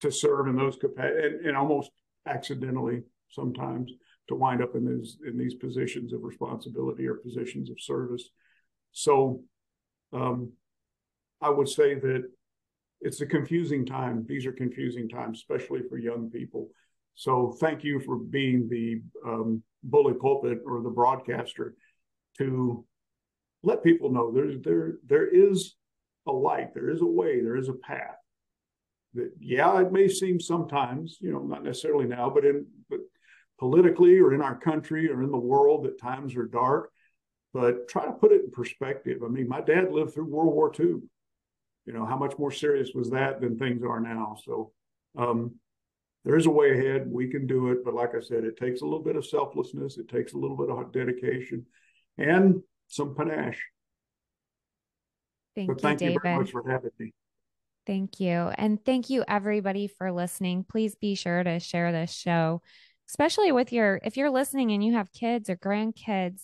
to 0.00 0.10
serve 0.10 0.48
in 0.48 0.56
those 0.56 0.76
capacities 0.76 1.22
and, 1.24 1.46
and 1.46 1.56
almost 1.56 1.90
accidentally 2.26 3.02
sometimes 3.28 3.92
to 4.28 4.34
wind 4.34 4.62
up 4.62 4.74
in 4.74 4.86
these 4.86 5.18
in 5.26 5.36
these 5.36 5.54
positions 5.54 6.12
of 6.12 6.22
responsibility 6.22 7.06
or 7.06 7.14
positions 7.14 7.70
of 7.70 7.80
service. 7.80 8.30
So 8.92 9.42
um, 10.12 10.52
I 11.40 11.50
would 11.50 11.68
say 11.68 11.94
that 11.94 12.22
it's 13.00 13.20
a 13.20 13.26
confusing 13.26 13.84
time. 13.84 14.24
These 14.28 14.46
are 14.46 14.52
confusing 14.52 15.08
times, 15.08 15.38
especially 15.38 15.80
for 15.88 15.98
young 15.98 16.30
people. 16.30 16.68
So 17.14 17.56
thank 17.60 17.84
you 17.84 18.00
for 18.00 18.16
being 18.16 18.68
the 18.68 19.02
um, 19.26 19.62
bully 19.82 20.14
pulpit 20.14 20.58
or 20.64 20.82
the 20.82 20.90
broadcaster 20.90 21.74
to 22.38 22.84
let 23.62 23.84
people 23.84 24.10
know 24.10 24.32
there's 24.32 24.60
there 24.62 24.94
there 25.06 25.28
is 25.28 25.74
a 26.26 26.32
light, 26.32 26.74
there 26.74 26.90
is 26.90 27.00
a 27.02 27.06
way, 27.06 27.40
there 27.40 27.56
is 27.56 27.68
a 27.68 27.74
path. 27.74 28.16
That 29.14 29.32
yeah, 29.38 29.80
it 29.80 29.92
may 29.92 30.08
seem 30.08 30.40
sometimes, 30.40 31.18
you 31.20 31.32
know, 31.32 31.40
not 31.40 31.64
necessarily 31.64 32.06
now, 32.06 32.30
but 32.30 32.44
in 32.44 32.66
politically 33.62 34.18
or 34.18 34.34
in 34.34 34.42
our 34.42 34.56
country 34.56 35.08
or 35.08 35.22
in 35.22 35.30
the 35.30 35.38
world 35.38 35.84
that 35.84 35.96
times 35.96 36.34
are 36.34 36.46
dark, 36.46 36.90
but 37.52 37.86
try 37.86 38.04
to 38.04 38.10
put 38.10 38.32
it 38.32 38.42
in 38.42 38.50
perspective. 38.50 39.22
I 39.24 39.28
mean, 39.28 39.46
my 39.46 39.60
dad 39.60 39.92
lived 39.92 40.12
through 40.12 40.24
World 40.24 40.52
War 40.52 40.72
II. 40.80 40.96
You 41.86 41.92
know, 41.92 42.04
how 42.04 42.16
much 42.16 42.36
more 42.40 42.50
serious 42.50 42.90
was 42.92 43.10
that 43.10 43.40
than 43.40 43.56
things 43.56 43.84
are 43.84 44.00
now? 44.00 44.34
So 44.44 44.72
um, 45.16 45.54
there 46.24 46.34
is 46.34 46.46
a 46.46 46.50
way 46.50 46.72
ahead. 46.72 47.06
We 47.08 47.28
can 47.28 47.46
do 47.46 47.70
it. 47.70 47.84
But 47.84 47.94
like 47.94 48.16
I 48.16 48.20
said, 48.20 48.42
it 48.42 48.56
takes 48.56 48.80
a 48.80 48.84
little 48.84 49.04
bit 49.04 49.14
of 49.14 49.24
selflessness, 49.24 49.96
it 49.96 50.08
takes 50.08 50.32
a 50.32 50.38
little 50.38 50.56
bit 50.56 50.68
of 50.68 50.90
dedication 50.90 51.64
and 52.18 52.62
some 52.88 53.14
panache. 53.14 53.62
Thank 55.54 55.68
but 55.68 55.76
you, 55.76 55.82
thank 55.82 55.98
David. 56.00 56.14
you 56.14 56.20
very 56.20 56.38
much 56.38 56.50
for 56.50 56.68
having 56.68 56.90
me. 56.98 57.12
Thank 57.86 58.18
you. 58.18 58.50
And 58.58 58.84
thank 58.84 59.08
you, 59.08 59.24
everybody, 59.28 59.86
for 59.86 60.10
listening. 60.10 60.64
Please 60.68 60.96
be 60.96 61.14
sure 61.14 61.44
to 61.44 61.60
share 61.60 61.92
this 61.92 62.12
show 62.12 62.60
especially 63.08 63.52
with 63.52 63.72
your 63.72 64.00
if 64.04 64.16
you're 64.16 64.30
listening 64.30 64.70
and 64.72 64.84
you 64.84 64.92
have 64.94 65.12
kids 65.12 65.48
or 65.50 65.56
grandkids 65.56 66.42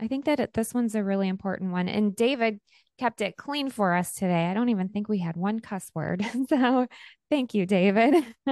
i 0.00 0.06
think 0.06 0.24
that 0.24 0.40
it, 0.40 0.54
this 0.54 0.74
one's 0.74 0.94
a 0.94 1.04
really 1.04 1.28
important 1.28 1.72
one 1.72 1.88
and 1.88 2.16
david 2.16 2.60
kept 2.98 3.20
it 3.20 3.36
clean 3.36 3.70
for 3.70 3.94
us 3.94 4.14
today 4.14 4.46
i 4.46 4.54
don't 4.54 4.68
even 4.68 4.88
think 4.88 5.08
we 5.08 5.18
had 5.18 5.36
one 5.36 5.60
cuss 5.60 5.90
word 5.94 6.24
so 6.48 6.86
thank 7.30 7.54
you 7.54 7.66
david 7.66 8.14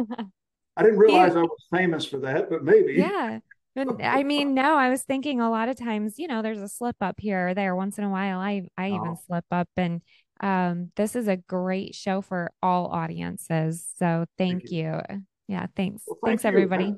i 0.76 0.82
didn't 0.82 0.98
realize 0.98 1.36
i 1.36 1.40
was 1.40 1.66
famous 1.70 2.04
for 2.04 2.18
that 2.18 2.50
but 2.50 2.64
maybe 2.64 2.94
yeah 2.94 3.38
I 3.74 4.22
mean, 4.22 4.54
no, 4.54 4.76
I 4.76 4.90
was 4.90 5.02
thinking 5.02 5.40
a 5.40 5.50
lot 5.50 5.68
of 5.68 5.76
times, 5.76 6.18
you 6.18 6.28
know, 6.28 6.42
there's 6.42 6.60
a 6.60 6.68
slip 6.68 6.96
up 7.00 7.18
here 7.18 7.48
or 7.48 7.54
there 7.54 7.74
once 7.74 7.98
in 7.98 8.04
a 8.04 8.10
while. 8.10 8.38
I 8.38 8.68
I 8.76 8.90
oh. 8.90 8.96
even 8.96 9.16
slip 9.26 9.46
up 9.50 9.68
and 9.76 10.02
um 10.40 10.90
this 10.96 11.16
is 11.16 11.28
a 11.28 11.36
great 11.36 11.94
show 11.94 12.20
for 12.20 12.50
all 12.62 12.88
audiences. 12.88 13.86
So 13.96 14.26
thank, 14.36 14.62
thank 14.62 14.70
you. 14.70 15.00
you. 15.08 15.22
Yeah, 15.48 15.66
thanks. 15.74 16.02
Well, 16.06 16.18
thank 16.22 16.40
thanks 16.40 16.44
you. 16.44 16.48
everybody. 16.48 16.94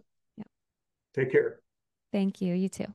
Take 1.15 1.31
care. 1.33 1.61
Thank 2.13 2.41
you. 2.41 2.55
You 2.55 2.69
too. 2.69 2.95